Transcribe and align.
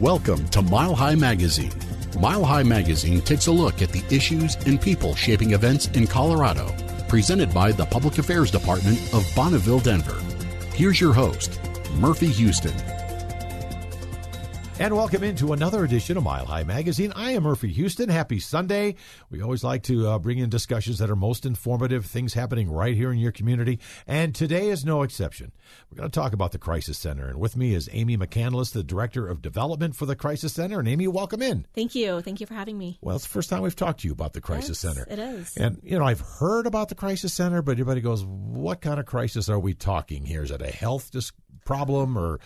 Welcome 0.00 0.48
to 0.48 0.62
Mile 0.62 0.94
High 0.94 1.14
Magazine. 1.14 1.74
Mile 2.18 2.42
High 2.42 2.62
Magazine 2.62 3.20
takes 3.20 3.48
a 3.48 3.52
look 3.52 3.82
at 3.82 3.90
the 3.90 4.02
issues 4.08 4.54
and 4.64 4.80
people 4.80 5.14
shaping 5.14 5.52
events 5.52 5.88
in 5.88 6.06
Colorado. 6.06 6.74
Presented 7.06 7.52
by 7.52 7.70
the 7.72 7.84
Public 7.84 8.16
Affairs 8.16 8.50
Department 8.50 8.98
of 9.12 9.30
Bonneville, 9.36 9.80
Denver. 9.80 10.18
Here's 10.72 11.02
your 11.02 11.12
host, 11.12 11.60
Murphy 11.98 12.28
Houston. 12.28 12.72
And 14.80 14.96
welcome 14.96 15.22
into 15.22 15.52
another 15.52 15.84
edition 15.84 16.16
of 16.16 16.24
Mile 16.24 16.46
High 16.46 16.64
Magazine. 16.64 17.12
I 17.14 17.32
am 17.32 17.42
Murphy 17.42 17.68
Houston. 17.68 18.08
Happy 18.08 18.40
Sunday. 18.40 18.94
We 19.28 19.42
always 19.42 19.62
like 19.62 19.82
to 19.82 20.08
uh, 20.08 20.18
bring 20.18 20.38
in 20.38 20.48
discussions 20.48 21.00
that 21.00 21.10
are 21.10 21.16
most 21.16 21.44
informative, 21.44 22.06
things 22.06 22.32
happening 22.32 22.70
right 22.70 22.96
here 22.96 23.12
in 23.12 23.18
your 23.18 23.30
community. 23.30 23.78
And 24.06 24.34
today 24.34 24.70
is 24.70 24.82
no 24.82 25.02
exception. 25.02 25.52
We're 25.90 25.98
going 25.98 26.10
to 26.10 26.18
talk 26.18 26.32
about 26.32 26.52
the 26.52 26.58
Crisis 26.58 26.96
Center. 26.96 27.28
And 27.28 27.38
with 27.38 27.58
me 27.58 27.74
is 27.74 27.90
Amy 27.92 28.16
McCandless, 28.16 28.72
the 28.72 28.82
Director 28.82 29.28
of 29.28 29.42
Development 29.42 29.94
for 29.94 30.06
the 30.06 30.16
Crisis 30.16 30.54
Center. 30.54 30.78
And 30.78 30.88
Amy, 30.88 31.06
welcome 31.08 31.42
in. 31.42 31.66
Thank 31.74 31.94
you. 31.94 32.22
Thank 32.22 32.40
you 32.40 32.46
for 32.46 32.54
having 32.54 32.78
me. 32.78 32.96
Well, 33.02 33.16
it's 33.16 33.26
the 33.26 33.32
first 33.32 33.50
time 33.50 33.60
we've 33.60 33.76
talked 33.76 34.00
to 34.00 34.08
you 34.08 34.14
about 34.14 34.32
the 34.32 34.40
Crisis 34.40 34.82
yes, 34.82 34.94
Center. 34.94 35.06
It 35.10 35.18
is. 35.18 35.58
And, 35.58 35.78
you 35.82 35.98
know, 35.98 36.06
I've 36.06 36.20
heard 36.20 36.66
about 36.66 36.88
the 36.88 36.94
Crisis 36.94 37.34
Center, 37.34 37.60
but 37.60 37.72
everybody 37.72 38.00
goes, 38.00 38.24
what 38.24 38.80
kind 38.80 38.98
of 38.98 39.04
crisis 39.04 39.50
are 39.50 39.60
we 39.60 39.74
talking 39.74 40.24
here? 40.24 40.42
Is 40.42 40.50
it 40.50 40.62
a 40.62 40.70
health 40.70 41.10
dis- 41.10 41.32
problem 41.66 42.16
or 42.16 42.40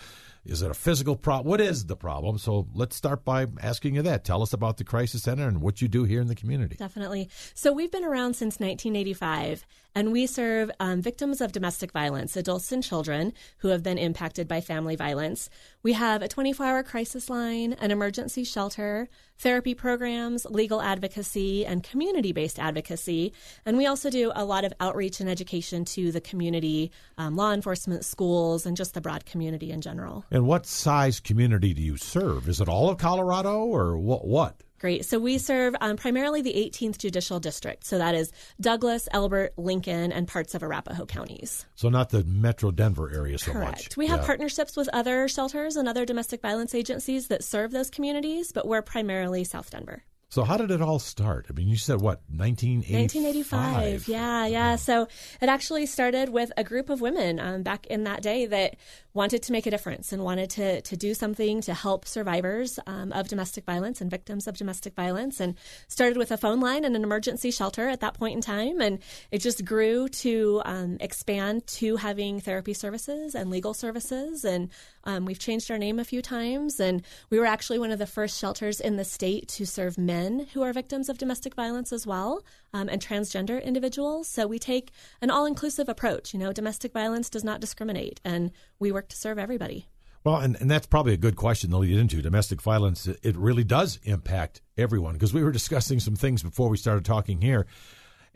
is 0.45 0.61
it 0.61 0.69
a 0.69 0.75
physical 0.75 1.15
problem? 1.15 1.49
What 1.49 1.59
is 1.59 1.85
the 1.85 1.95
problem? 1.95 2.37
So 2.37 2.67
let's 2.73 2.95
start 2.95 3.25
by 3.25 3.47
asking 3.61 3.95
you 3.95 4.01
that. 4.03 4.23
Tell 4.23 4.41
us 4.41 4.53
about 4.53 4.77
the 4.77 4.83
Crisis 4.83 5.23
Center 5.23 5.47
and 5.47 5.61
what 5.61 5.81
you 5.81 5.87
do 5.87 6.03
here 6.03 6.21
in 6.21 6.27
the 6.27 6.35
community. 6.35 6.75
Definitely. 6.75 7.29
So 7.53 7.73
we've 7.73 7.91
been 7.91 8.05
around 8.05 8.35
since 8.35 8.59
1985, 8.59 9.65
and 9.95 10.11
we 10.11 10.27
serve 10.27 10.69
um, 10.79 11.01
victims 11.01 11.39
of 11.39 11.53
domestic 11.53 11.93
violence, 11.93 12.35
adults 12.35 12.71
and 12.73 12.83
children 12.83 13.33
who 13.59 13.69
have 13.69 13.81
been 13.81 13.97
impacted 13.97 14.47
by 14.47 14.59
family 14.59 14.97
violence. 14.97 15.49
We 15.81 15.93
have 15.93 16.21
a 16.21 16.27
24 16.27 16.65
hour 16.65 16.83
crisis 16.83 17.29
line, 17.29 17.73
an 17.73 17.91
emergency 17.91 18.43
shelter, 18.43 19.07
therapy 19.37 19.73
programs, 19.73 20.45
legal 20.45 20.81
advocacy, 20.81 21.65
and 21.65 21.81
community 21.83 22.33
based 22.33 22.59
advocacy. 22.59 23.33
And 23.65 23.77
we 23.77 23.85
also 23.85 24.09
do 24.09 24.31
a 24.35 24.43
lot 24.43 24.65
of 24.65 24.73
outreach 24.79 25.19
and 25.19 25.29
education 25.29 25.85
to 25.85 26.11
the 26.11 26.21
community, 26.21 26.91
um, 27.17 27.35
law 27.35 27.53
enforcement, 27.53 28.03
schools, 28.03 28.65
and 28.65 28.75
just 28.75 28.93
the 28.93 29.01
broad 29.01 29.25
community 29.25 29.71
in 29.71 29.81
general. 29.81 30.25
And 30.29 30.45
what 30.45 30.65
size 30.65 31.19
community 31.19 31.73
do 31.73 31.81
you 31.81 31.97
serve? 31.97 32.49
Is 32.49 32.59
it 32.59 32.67
all 32.67 32.89
of 32.89 32.97
Colorado 32.97 33.63
or 33.63 33.97
what? 33.97 34.27
what? 34.27 34.61
Great. 34.79 35.05
So 35.05 35.19
we 35.19 35.37
serve 35.37 35.73
um, 35.79 35.95
primarily 35.97 36.41
the 36.41 36.53
18th 36.53 36.97
Judicial 36.97 37.39
District. 37.39 37.85
So 37.85 37.97
that 37.97 38.13
is 38.13 38.31
Douglas, 38.59 39.07
Elbert, 39.11 39.53
Lincoln, 39.57 40.11
and 40.11 40.27
parts 40.27 40.53
of 40.53 40.63
Arapahoe 40.63 41.05
counties. 41.05 41.65
So 41.75 41.89
not 41.89 42.09
the 42.09 42.23
Metro 42.25 42.71
Denver 42.71 43.11
area 43.13 43.37
so 43.37 43.53
Correct. 43.53 43.71
much. 43.71 43.97
We 43.97 44.07
have 44.07 44.19
Yeah. 44.21 44.25
partnerships 44.25 44.75
with 44.75 44.89
other 44.91 45.27
shelters 45.27 45.75
and 45.77 45.87
other 45.87 46.05
domestic 46.05 46.41
violence 46.41 46.75
agencies 46.75 47.27
that 47.29 47.43
serve 47.43 47.71
those 47.71 47.89
communities, 47.89 48.51
but 48.51 48.67
we're 48.67 48.81
primarily 48.81 49.43
South 49.45 49.69
Denver. 49.71 50.03
So 50.27 50.43
how 50.43 50.57
did 50.57 50.71
it 50.71 50.81
all 50.81 50.99
start? 50.99 51.45
I 51.49 51.53
mean, 51.53 51.67
you 51.69 51.77
said 51.77 52.01
what, 52.01 52.19
1985? 52.27 53.71
1985. 53.71 54.07
Yeah, 54.07 54.45
yeah. 54.47 54.75
So 54.75 55.03
it 55.41 55.47
actually 55.47 55.85
started 55.85 56.29
with 56.29 56.51
a 56.57 56.63
group 56.63 56.89
of 56.89 56.99
women 56.99 57.39
um, 57.39 57.63
back 57.63 57.85
in 57.87 58.03
that 58.03 58.21
day 58.21 58.45
that 58.47 58.75
wanted 59.15 59.41
to 59.41 59.53
make 59.53 59.65
a 59.65 59.71
difference 59.71 60.11
and 60.11 60.23
wanted 60.23 60.49
to, 60.51 60.81
to 60.81 60.97
do 60.97 61.13
something 61.13 61.61
to 61.61 61.73
help 61.73 62.05
survivors 62.05 62.77
um, 62.85 63.13
of 63.13 63.29
domestic 63.29 63.65
violence 63.65 64.01
and 64.01 64.11
victims 64.11 64.45
of 64.45 64.57
domestic 64.57 64.93
violence. 64.93 65.39
And 65.39 65.55
started 65.87 66.17
with 66.17 66.31
a 66.31 66.37
phone 66.37 66.59
line 66.59 66.83
and 66.83 66.95
an 66.95 67.03
emergency 67.03 67.49
shelter 67.49 67.87
at 67.87 68.01
that 68.01 68.15
point 68.15 68.35
in 68.35 68.41
time. 68.41 68.81
And 68.81 68.99
it 69.31 69.39
just 69.39 69.63
grew 69.63 70.09
to 70.09 70.61
um, 70.65 70.97
expand 70.99 71.65
to 71.67 71.95
having 71.95 72.41
therapy 72.41 72.73
services 72.73 73.33
and 73.33 73.49
legal 73.49 73.73
services. 73.73 74.43
And 74.43 74.69
um, 75.05 75.25
we've 75.25 75.39
changed 75.39 75.71
our 75.71 75.77
name 75.77 75.97
a 75.97 76.03
few 76.03 76.21
times. 76.21 76.79
And 76.81 77.01
we 77.29 77.39
were 77.39 77.45
actually 77.45 77.79
one 77.79 77.91
of 77.91 77.99
the 77.99 78.05
first 78.05 78.37
shelters 78.37 78.81
in 78.81 78.97
the 78.97 79.05
state 79.05 79.47
to 79.47 79.65
serve 79.65 79.97
men 79.97 80.47
who 80.53 80.61
are 80.61 80.73
victims 80.73 81.07
of 81.07 81.17
domestic 81.17 81.55
violence 81.55 81.93
as 81.93 82.05
well 82.05 82.43
um, 82.75 82.89
and 82.89 83.01
transgender 83.01 83.63
individuals. 83.63 84.27
So 84.27 84.47
we 84.47 84.59
take 84.59 84.91
an 85.21 85.31
all 85.31 85.45
inclusive 85.45 85.87
approach. 85.87 86.33
You 86.33 86.39
know, 86.39 86.51
domestic 86.51 86.91
violence 86.91 87.29
does 87.29 87.43
not 87.43 87.61
discriminate, 87.61 88.19
and 88.25 88.51
we 88.79 88.91
work 88.91 89.07
to 89.09 89.15
serve 89.15 89.39
everybody. 89.39 89.87
Well, 90.25 90.37
and, 90.37 90.57
and 90.59 90.69
that's 90.69 90.87
probably 90.87 91.13
a 91.13 91.17
good 91.17 91.37
question 91.37 91.69
to 91.69 91.77
lead 91.77 91.97
into. 91.97 92.21
Domestic 92.21 92.61
violence, 92.61 93.07
it 93.07 93.19
it 93.23 93.37
really 93.37 93.63
does 93.63 93.99
impact 94.03 94.61
everyone 94.77 95.13
because 95.13 95.33
we 95.33 95.43
were 95.43 95.53
discussing 95.53 96.01
some 96.01 96.17
things 96.17 96.43
before 96.43 96.67
we 96.67 96.77
started 96.77 97.05
talking 97.05 97.41
here, 97.41 97.65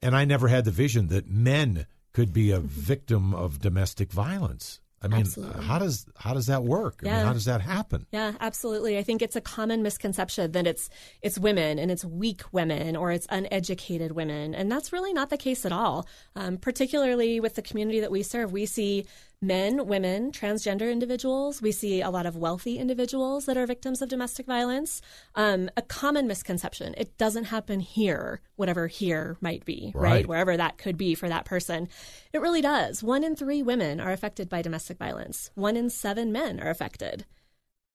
and 0.02 0.16
I 0.16 0.24
never 0.24 0.48
had 0.48 0.64
the 0.64 0.72
vision 0.72 1.08
that 1.08 1.28
men 1.28 1.86
could 2.14 2.32
be 2.32 2.52
a 2.52 2.60
victim 2.60 3.34
of 3.34 3.60
domestic 3.60 4.12
violence. 4.12 4.80
I 5.02 5.08
mean, 5.08 5.22
Absolutely. 5.22 5.64
how 5.64 5.80
does 5.80 6.06
how 6.18 6.34
does 6.34 6.48
that 6.48 6.64
work? 6.64 7.00
I 7.04 7.06
mean, 7.06 7.26
how 7.26 7.34
does 7.34 7.46
that 7.46 7.62
happen? 7.62 8.06
Yeah, 8.12 8.34
absolutely. 8.42 8.98
I 8.98 9.04
think 9.04 9.22
it's 9.22 9.36
a 9.36 9.42
common 9.42 9.82
misconception 9.82 10.52
that 10.52 10.68
it's 10.68 10.90
it's 11.22 11.40
women 11.40 11.80
and 11.80 11.90
it's 11.90 12.04
weak 12.04 12.42
women 12.52 12.98
or 12.98 13.12
it's 13.12 13.26
uneducated 13.30 14.12
women, 14.12 14.54
and 14.54 14.70
that's 14.70 14.92
really 14.92 15.14
not 15.14 15.30
the 15.30 15.38
case 15.38 15.66
at 15.66 15.72
all. 15.72 16.06
Um, 16.36 16.58
particularly 16.58 17.40
with 17.40 17.56
the 17.56 17.62
community 17.62 18.02
that 18.02 18.12
we 18.12 18.24
serve, 18.24 18.52
we 18.52 18.66
see 18.66 19.06
men, 19.42 19.88
women, 19.88 20.32
transgender 20.32 20.92
individuals. 20.92 21.62
We 21.62 21.72
see 21.72 22.02
a 22.02 22.10
lot 22.10 22.26
of 22.26 22.36
wealthy 22.36 22.78
individuals 22.78 23.46
that 23.46 23.58
are 23.58 23.66
victims 23.66 24.02
of 24.02 24.10
domestic 24.10 24.46
violence. 24.46 25.02
Um, 25.36 25.70
a 25.78 25.82
common 25.82 26.28
misconception: 26.28 26.94
it 26.98 27.18
doesn't 27.18 27.46
happen 27.46 27.80
here, 27.80 28.42
whatever 28.58 28.88
here 28.88 29.38
might 29.40 29.64
be, 29.66 29.92
Right. 29.96 30.12
right? 30.12 30.28
Wherever 30.28 30.58
that 30.58 30.78
could 30.78 30.98
be 30.98 31.16
for 31.16 31.30
that 31.30 31.46
person. 31.46 31.88
It 32.34 32.42
really 32.42 32.62
does. 32.62 33.02
One 33.02 33.24
in 33.24 33.36
three 33.36 33.64
women 33.64 34.00
are 34.00 34.12
affected 34.12 34.50
by 34.50 34.62
domestic 34.62 34.98
violence. 34.98 35.52
One 35.56 35.78
in 35.78 35.90
seven 35.90 36.32
men 36.32 36.60
are 36.60 36.70
affected. 36.70 37.26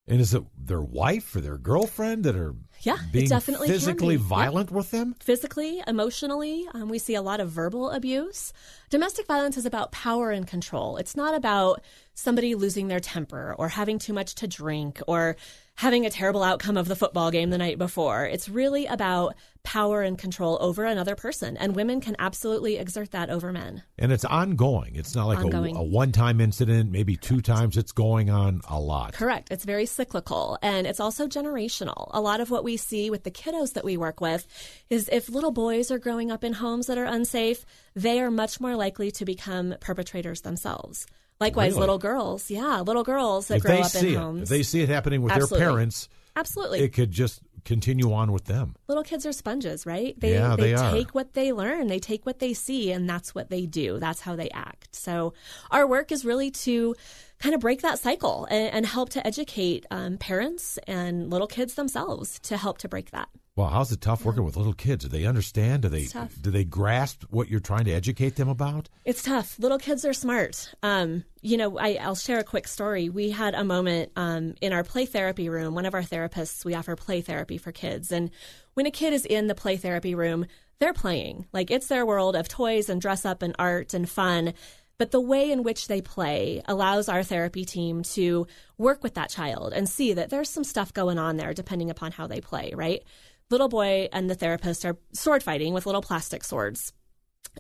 And 0.07 0.21
is 0.21 0.35
it 0.35 0.43
their 0.59 0.83
wife 0.83 1.35
or 1.35 1.41
their 1.41 1.57
girlfriend 1.57 2.25
that 2.25 2.37
are 2.37 2.55
Yeah, 2.83 2.99
being 3.11 3.29
definitely 3.29 3.69
physically 3.69 4.17
violent 4.17 4.71
with 4.71 4.91
them? 4.91 5.17
physically, 5.19 5.83
emotionally. 5.87 6.69
Um, 6.75 6.91
we 6.91 6.99
see 6.99 7.15
a 7.15 7.23
lot 7.23 7.41
of 7.41 7.49
verbal 7.51 7.91
abuse. 7.91 8.53
Domestic 8.91 9.27
violence 9.27 9.57
is 9.57 9.65
about 9.65 9.93
power 9.93 10.31
and 10.31 10.47
control. 10.47 10.99
It's 10.99 11.17
not 11.17 11.35
about 11.35 11.81
somebody 12.13 12.55
losing 12.55 12.89
their 12.89 13.01
temper 13.01 13.55
or 13.59 13.69
having 13.69 13.99
too 13.99 14.13
much 14.13 14.35
to 14.37 14.47
drink 14.47 15.01
or 15.09 15.37
having 15.77 16.07
a 16.07 16.11
terrible 16.11 16.43
outcome 16.43 16.77
of 16.77 16.87
the 16.87 16.97
football 16.97 17.31
game 17.31 17.51
the 17.51 17.59
night 17.59 17.79
before. 17.79 18.25
It's 18.25 18.49
really 18.49 18.87
about 18.87 19.35
power 19.65 20.03
and 20.03 20.17
control 20.17 20.57
over 20.61 20.85
another 20.85 21.17
person. 21.17 21.57
And 21.57 21.75
women 21.75 22.01
can 22.01 22.15
absolutely 22.19 22.77
exert 22.77 23.11
that 23.11 23.29
over 23.31 23.51
men. 23.51 23.83
And 23.99 24.13
it's 24.13 24.25
ongoing. 24.25 24.95
It's 24.95 25.15
not 25.15 25.27
like 25.27 25.39
a, 25.39 25.43
Ongoing. 25.43 25.75
a 25.75 25.83
one-time 25.83 26.41
incident, 26.41 26.93
maybe 26.93 27.17
two 27.17 27.41
times. 27.41 27.77
It's 27.77 27.91
going 27.93 28.31
on 28.31 28.61
a 28.69 28.79
lot. 28.79 29.15
Correct. 29.15 29.49
It's 29.51 29.65
very 29.65 29.87
cyclical 29.87 30.59
and 30.63 30.87
it's 30.87 31.01
also 31.01 31.27
generational. 31.27 32.09
A 32.13 32.21
lot 32.21 32.41
of 32.41 32.51
what 32.51 32.63
we 32.63 32.77
see 32.77 33.11
with 33.11 33.25
the 33.25 33.31
kiddos 33.31 33.73
that 33.73 33.85
we 33.85 33.97
work 33.97 34.21
with 34.21 34.47
is 34.91 35.09
if 35.11 35.29
little 35.29 35.51
boys 35.51 35.91
are 35.91 35.99
growing 35.99 36.31
up 36.31 36.45
in 36.45 36.53
homes 36.53 36.87
that 36.87 36.99
are 36.99 37.05
unsafe, 37.05 37.65
they 37.95 38.21
are 38.21 38.31
much 38.31 38.61
more 38.61 38.77
likely 38.77 39.11
to 39.13 39.25
become 39.25 39.75
perpetrators 39.81 40.43
themselves. 40.43 41.07
Likewise, 41.41 41.73
Really? 41.73 41.81
little 41.81 41.99
girls, 41.99 42.51
yeah, 42.51 42.81
little 42.81 43.03
girls 43.05 43.49
that 43.49 43.57
If 43.57 43.63
grow 43.63 43.77
they 43.77 43.83
up 43.83 43.95
in 43.97 44.07
it, 44.07 44.15
homes. 44.17 44.43
if 44.43 44.49
they 44.49 44.63
see 44.63 44.83
it 44.83 44.89
happening 44.89 45.21
with 45.23 45.33
Absolutely. 45.33 45.59
their 45.59 45.69
parents, 45.69 46.09
Absolutely. 46.37 46.81
it 46.81 46.93
could 46.93 47.11
just 47.11 47.41
continue 47.65 48.13
on 48.13 48.31
with 48.31 48.45
them. 48.45 48.77
little 48.89 49.03
kids 49.03 49.25
are 49.27 49.33
sponges, 49.33 49.87
right? 49.87 50.19
They 50.21 50.35
Yeah, 50.35 50.55
they 50.55 50.75
are. 50.75 50.93
take 50.93 51.15
what 51.15 51.33
they 51.33 51.51
learn, 51.53 51.87
they 51.89 51.99
take 51.99 52.25
what 52.27 52.39
they 52.39 52.53
see, 52.55 52.93
and 52.93 53.09
that's 53.09 53.35
what 53.35 53.49
they 53.51 53.65
do. 53.67 53.99
That's 53.99 54.21
how 54.21 54.37
they 54.37 54.51
act. 54.51 54.95
So 54.95 55.33
our 55.71 55.87
work 55.87 56.13
is 56.13 56.25
really 56.27 56.51
to 56.51 56.95
kind 57.41 57.55
of 57.55 57.61
break 57.63 57.81
that 57.83 57.99
cycle 57.99 58.47
and, 58.51 58.73
and 58.73 58.87
help 58.87 59.09
to 59.11 59.27
educate 59.27 59.87
um, 59.91 60.19
parents 60.19 60.79
and 60.87 61.31
little 61.31 61.47
kids 61.47 61.75
themselves 61.75 62.39
to 62.41 62.57
help 62.59 62.79
to 62.79 62.89
break 62.89 63.11
that. 63.13 63.29
Well, 63.57 63.69
how's 63.69 63.93
it 63.93 64.01
tough 64.01 64.25
working 64.25 64.43
with 64.43 64.57
little 64.57 64.73
kids? 64.73 65.05
Do 65.05 65.09
they 65.09 65.27
understand? 65.27 65.83
Do 65.83 65.89
they 65.89 66.09
do 66.43 66.51
they 66.51 66.65
grasp 66.65 67.23
what 67.31 67.49
you're 67.49 67.61
trying 67.61 67.85
to 67.85 67.93
educate 67.93 68.35
them 68.35 68.49
about? 68.49 68.89
It's 69.05 69.23
tough. 69.23 69.57
Little 69.61 69.79
kids 69.79 70.05
are 70.05 70.13
smart. 70.13 70.75
Um, 70.83 71.23
you 71.41 71.57
know, 71.57 71.79
I, 71.79 71.99
I'll 72.01 72.17
share 72.17 72.41
a 72.41 72.45
quick 72.45 72.67
story. 72.67 73.09
We 73.09 73.31
had 73.31 73.55
a 73.55 73.63
moment 73.63 74.11
um, 74.17 74.57
in 74.61 74.73
our 74.73 74.83
play 74.83 75.07
therapy 75.07 75.49
room. 75.49 75.77
One 75.77 75.87
of 75.87 75.95
our 75.95 76.03
therapists, 76.03 76.65
we 76.65 76.75
offer 76.75 76.97
play 76.97 77.21
therapy 77.21 77.57
for 77.57 77.71
kids. 77.71 78.11
And 78.11 78.33
when 78.75 78.87
a 78.87 78.91
kid 78.91 79.13
is 79.13 79.25
in 79.25 79.47
the 79.47 79.55
play 79.55 79.77
therapy 79.77 80.17
room, 80.17 80.47
they're 80.81 80.93
playing. 80.93 81.47
Like 81.53 81.71
it's 81.71 81.87
their 81.87 82.05
world 82.05 82.35
of 82.35 82.49
toys 82.49 82.89
and 82.89 83.01
dress 83.01 83.25
up 83.25 83.41
and 83.41 83.55
art 83.57 83.95
and 83.95 84.11
fun. 84.11 84.55
But 84.99 85.13
the 85.13 85.21
way 85.21 85.51
in 85.53 85.63
which 85.63 85.87
they 85.87 86.01
play 86.01 86.63
allows 86.67 87.09
our 87.09 87.23
therapy 87.23 87.65
team 87.65 88.03
to 88.15 88.49
work 88.79 89.03
with 89.05 89.15
that 89.15 89.31
child 89.31 89.73
and 89.73 89.89
see 89.89 90.13
that 90.13 90.31
there's 90.31 90.49
some 90.49 90.65
stuff 90.65 90.93
going 90.93 91.19
on 91.19 91.37
there 91.37 91.53
depending 91.53 91.91
upon 91.91 92.13
how 92.13 92.27
they 92.27 92.41
play, 92.41 92.73
right? 92.75 93.03
Little 93.51 93.69
boy 93.69 94.09
and 94.13 94.29
the 94.29 94.35
therapist 94.35 94.85
are 94.85 94.97
sword 95.13 95.43
fighting 95.43 95.75
with 95.75 95.87
little 95.87 96.03
plastic 96.03 96.45
swords 96.45 96.93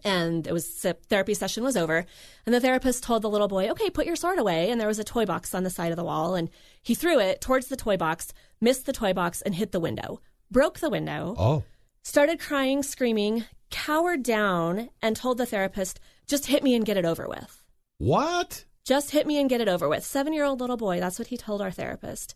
and 0.02 0.46
it 0.46 0.52
was 0.52 0.82
the 0.82 0.94
therapy 1.08 1.34
session 1.34 1.62
was 1.62 1.76
over 1.76 2.04
and 2.46 2.54
the 2.54 2.60
therapist 2.60 3.04
told 3.04 3.22
the 3.22 3.30
little 3.30 3.46
boy 3.46 3.68
okay 3.68 3.90
put 3.90 4.06
your 4.06 4.16
sword 4.16 4.38
away 4.40 4.70
and 4.70 4.80
there 4.80 4.88
was 4.88 4.98
a 4.98 5.04
toy 5.04 5.24
box 5.24 5.54
on 5.54 5.62
the 5.62 5.70
side 5.70 5.92
of 5.92 5.96
the 5.96 6.04
wall 6.04 6.34
and 6.34 6.50
he 6.82 6.94
threw 6.96 7.20
it 7.20 7.40
towards 7.40 7.68
the 7.68 7.76
toy 7.76 7.96
box 7.96 8.32
missed 8.60 8.86
the 8.86 8.92
toy 8.92 9.12
box 9.12 9.40
and 9.42 9.54
hit 9.54 9.70
the 9.70 9.78
window 9.78 10.20
broke 10.50 10.80
the 10.80 10.90
window 10.90 11.34
Oh, 11.38 11.62
started 12.02 12.40
crying 12.40 12.82
screaming 12.82 13.44
cowered 13.70 14.24
down 14.24 14.88
and 15.00 15.14
told 15.14 15.38
the 15.38 15.46
therapist 15.46 16.00
just 16.26 16.46
hit 16.46 16.64
me 16.64 16.74
and 16.74 16.84
get 16.84 16.96
it 16.96 17.04
over 17.04 17.28
with 17.28 17.62
what? 17.98 18.64
just 18.84 19.12
hit 19.12 19.26
me 19.26 19.38
and 19.38 19.48
get 19.48 19.60
it 19.60 19.68
over 19.68 19.88
with. 19.88 20.04
Seven 20.04 20.32
year 20.32 20.44
old 20.44 20.60
little 20.60 20.76
boy, 20.76 21.00
that's 21.00 21.18
what 21.18 21.28
he 21.28 21.36
told 21.38 21.62
our 21.62 21.70
therapist. 21.70 22.34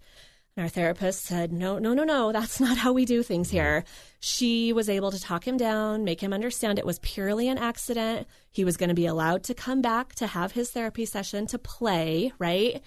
And 0.57 0.65
our 0.65 0.69
therapist 0.69 1.25
said, 1.25 1.53
No, 1.53 1.79
no, 1.79 1.95
no, 1.95 2.05
no, 2.05 2.33
that's 2.33 2.61
not 2.67 2.79
how 2.79 2.93
we 2.93 3.05
do 3.05 3.23
things 3.23 3.51
here. 3.51 3.85
She 4.21 4.73
was 4.73 4.89
able 4.89 5.11
to 5.11 5.21
talk 5.21 5.47
him 5.47 5.57
down, 5.57 6.05
make 6.05 6.21
him 6.21 6.33
understand 6.33 6.79
it 6.79 6.87
was 6.87 6.99
purely 7.01 7.49
an 7.49 7.59
accident. 7.59 8.27
He 8.51 8.65
was 8.65 8.77
going 8.77 8.89
to 8.89 8.95
be 8.95 9.07
allowed 9.07 9.45
to 9.45 9.55
come 9.55 9.81
back 9.81 10.15
to 10.17 10.27
have 10.27 10.53
his 10.53 10.71
therapy 10.71 11.05
session 11.05 11.47
to 11.49 11.59
play, 11.59 12.33
right? 12.39 12.83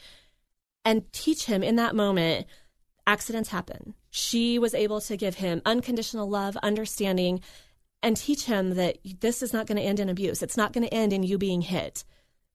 And 0.83 1.11
teach 1.13 1.45
him 1.45 1.63
in 1.63 1.75
that 1.77 1.95
moment 1.95 2.47
accidents 3.07 3.49
happen. 3.49 3.93
She 4.09 4.59
was 4.59 4.73
able 4.73 5.01
to 5.01 5.17
give 5.17 5.35
him 5.35 5.61
unconditional 5.65 6.29
love, 6.29 6.57
understanding, 6.57 7.41
and 8.03 8.17
teach 8.17 8.45
him 8.45 8.75
that 8.75 8.97
this 9.19 9.41
is 9.41 9.53
not 9.53 9.67
going 9.67 9.77
to 9.77 9.83
end 9.83 9.99
in 9.99 10.09
abuse. 10.09 10.41
It's 10.41 10.57
not 10.57 10.73
going 10.73 10.85
to 10.85 10.93
end 10.93 11.13
in 11.13 11.23
you 11.23 11.37
being 11.37 11.61
hit. 11.61 12.03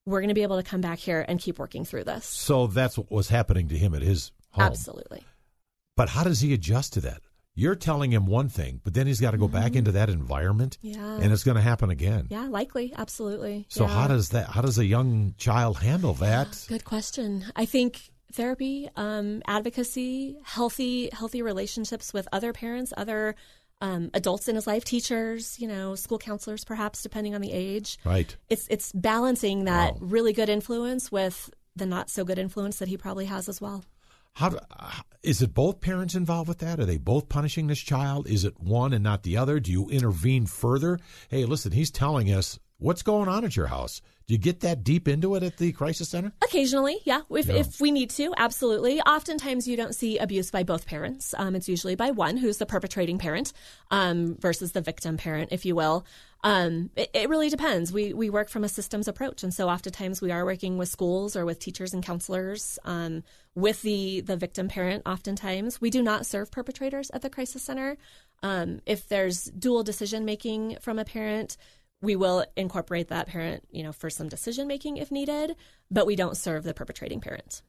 We're 0.04 0.20
going 0.20 0.28
to 0.28 0.34
be 0.34 0.42
able 0.42 0.56
to 0.56 0.68
come 0.68 0.80
back 0.80 0.98
here 0.98 1.24
and 1.26 1.40
keep 1.40 1.58
working 1.58 1.84
through 1.84 2.04
this. 2.04 2.26
So 2.26 2.66
that's 2.66 2.96
what 2.96 3.10
was 3.10 3.28
happening 3.28 3.68
to 3.68 3.76
him 3.76 3.94
at 3.94 4.02
his 4.02 4.32
home. 4.56 4.64
Absolutely. 4.66 5.22
But 5.96 6.08
how 6.10 6.24
does 6.24 6.40
he 6.40 6.52
adjust 6.52 6.92
to 6.94 7.00
that? 7.02 7.20
You're 7.54 7.74
telling 7.74 8.12
him 8.12 8.26
one 8.26 8.50
thing, 8.50 8.80
but 8.84 8.92
then 8.92 9.06
he's 9.06 9.18
got 9.20 9.30
to 9.30 9.38
go 9.38 9.48
back 9.48 9.74
into 9.76 9.92
that 9.92 10.10
environment, 10.10 10.76
Mm-hmm. 10.84 11.00
Yeah. 11.00 11.20
and 11.24 11.32
it's 11.32 11.42
going 11.42 11.54
to 11.56 11.62
happen 11.62 11.88
again. 11.88 12.26
Yeah, 12.28 12.46
likely. 12.48 12.92
Absolutely. 12.96 13.64
So 13.70 13.84
Yeah. 13.86 13.94
how 13.94 14.08
does 14.08 14.28
that? 14.30 14.48
How 14.50 14.60
does 14.60 14.76
a 14.78 14.84
young 14.84 15.34
child 15.38 15.78
handle 15.78 16.12
that? 16.14 16.66
Good 16.68 16.84
question. 16.84 17.46
I 17.56 17.64
think 17.64 18.10
therapy, 18.32 18.90
um, 18.96 19.40
advocacy, 19.46 20.36
healthy, 20.44 21.08
healthy 21.12 21.40
relationships 21.40 22.12
with 22.12 22.28
other 22.30 22.52
parents, 22.52 22.92
other 22.96 23.34
um, 23.80 24.10
adults 24.14 24.48
in 24.48 24.54
his 24.54 24.66
life, 24.66 24.84
teachers, 24.84 25.58
you 25.58 25.68
know, 25.68 25.94
school 25.94 26.18
counselors, 26.18 26.62
perhaps 26.64 27.02
depending 27.02 27.34
on 27.34 27.40
the 27.40 27.52
age. 27.52 27.98
Right. 28.04 28.36
It's 28.50 28.66
it's 28.68 28.92
balancing 28.92 29.64
that 29.64 29.94
Wow. 29.94 29.98
really 30.02 30.32
good 30.34 30.48
influence 30.50 31.10
with 31.12 31.50
the 31.74 31.86
not 31.86 32.10
so 32.10 32.22
good 32.24 32.38
influence 32.38 32.78
that 32.78 32.88
he 32.88 32.96
probably 32.98 33.26
has 33.26 33.48
as 33.48 33.60
well. 33.62 33.82
How 34.36 34.48
uh, 34.78 34.90
is 35.22 35.40
it? 35.40 35.54
Both 35.54 35.80
parents 35.80 36.14
involved 36.14 36.46
with 36.46 36.58
that? 36.58 36.78
Are 36.78 36.84
they 36.84 36.98
both 36.98 37.30
punishing 37.30 37.68
this 37.68 37.78
child? 37.78 38.28
Is 38.28 38.44
it 38.44 38.60
one 38.60 38.92
and 38.92 39.02
not 39.02 39.22
the 39.22 39.38
other? 39.38 39.58
Do 39.60 39.72
you 39.72 39.88
intervene 39.88 40.44
further? 40.44 40.98
Hey, 41.30 41.46
listen, 41.46 41.72
he's 41.72 41.90
telling 41.90 42.30
us 42.30 42.58
what's 42.78 43.02
going 43.02 43.28
on 43.28 43.44
at 43.44 43.56
your 43.56 43.67
house. 43.67 44.02
Do 44.26 44.34
you 44.34 44.38
get 44.38 44.61
that 44.61 44.82
deep 44.82 45.06
into 45.06 45.37
it 45.37 45.44
at 45.44 45.56
the 45.56 45.70
crisis 45.70 46.08
center? 46.08 46.32
Occasionally, 46.43 46.99
yeah, 47.05 47.20
if, 47.31 47.46
Yeah. 47.46 47.55
if 47.55 47.81
we 47.81 47.93
need 47.93 48.11
to, 48.11 48.34
absolutely. 48.37 49.00
Oftentimes, 49.00 49.69
you 49.69 49.76
don't 49.76 49.94
see 49.94 50.19
abuse 50.19 50.50
by 50.50 50.64
both 50.64 50.84
parents. 50.84 51.32
Um, 51.38 51.55
it's 51.55 51.69
usually 51.69 51.94
by 51.94 52.11
one 52.11 52.37
who's 52.37 52.58
the 52.58 52.67
perpetrating 52.67 53.19
parent 53.19 53.52
um, 53.93 54.37
versus 54.40 54.73
the 54.73 54.81
victim 54.81 55.17
parent, 55.17 55.50
if 55.52 55.64
you 55.64 55.76
will. 55.76 56.05
Um, 56.43 56.90
it, 56.96 57.11
it 57.14 57.28
really 57.28 57.49
depends. 57.50 57.93
We 57.93 58.12
we 58.12 58.31
work 58.31 58.49
from 58.50 58.64
a 58.64 58.69
systems 58.69 59.06
approach, 59.08 59.43
and 59.43 59.55
so 59.55 59.69
oftentimes 59.69 60.20
we 60.20 60.31
are 60.32 60.44
working 60.44 60.76
with 60.76 60.88
schools 60.88 61.34
or 61.37 61.44
with 61.44 61.58
teachers 61.61 61.94
and 61.94 62.05
counselors 62.05 62.78
um, 62.84 63.23
with 63.55 63.82
the 63.82 64.20
the 64.23 64.37
victim 64.37 64.69
parent. 64.69 65.02
Oftentimes, 65.06 65.81
we 65.81 65.90
do 65.90 66.02
not 66.02 66.26
serve 66.26 66.50
perpetrators 66.50 67.11
at 67.11 67.23
the 67.23 67.31
crisis 67.31 67.62
center. 67.62 67.96
Um, 68.43 68.81
if 68.87 69.08
there's 69.08 69.44
dual 69.46 69.82
decision 69.82 70.25
making 70.25 70.76
from 70.81 70.99
a 70.99 71.05
parent, 71.05 71.56
we 72.02 72.16
will 72.16 72.44
incorporate 72.56 73.08
that 73.08 73.26
parent, 73.26 73.64
you 73.70 73.82
know, 73.82 73.93
for 73.93 74.10
some 74.10 74.28
decision 74.28 74.66
making 74.66 74.96
if 74.96 75.10
needed, 75.10 75.56
but 75.90 76.06
we 76.06 76.16
don't 76.16 76.37
serve 76.37 76.64
the 76.64 76.75
perpetrating 76.75 77.20
parent. 77.20 77.62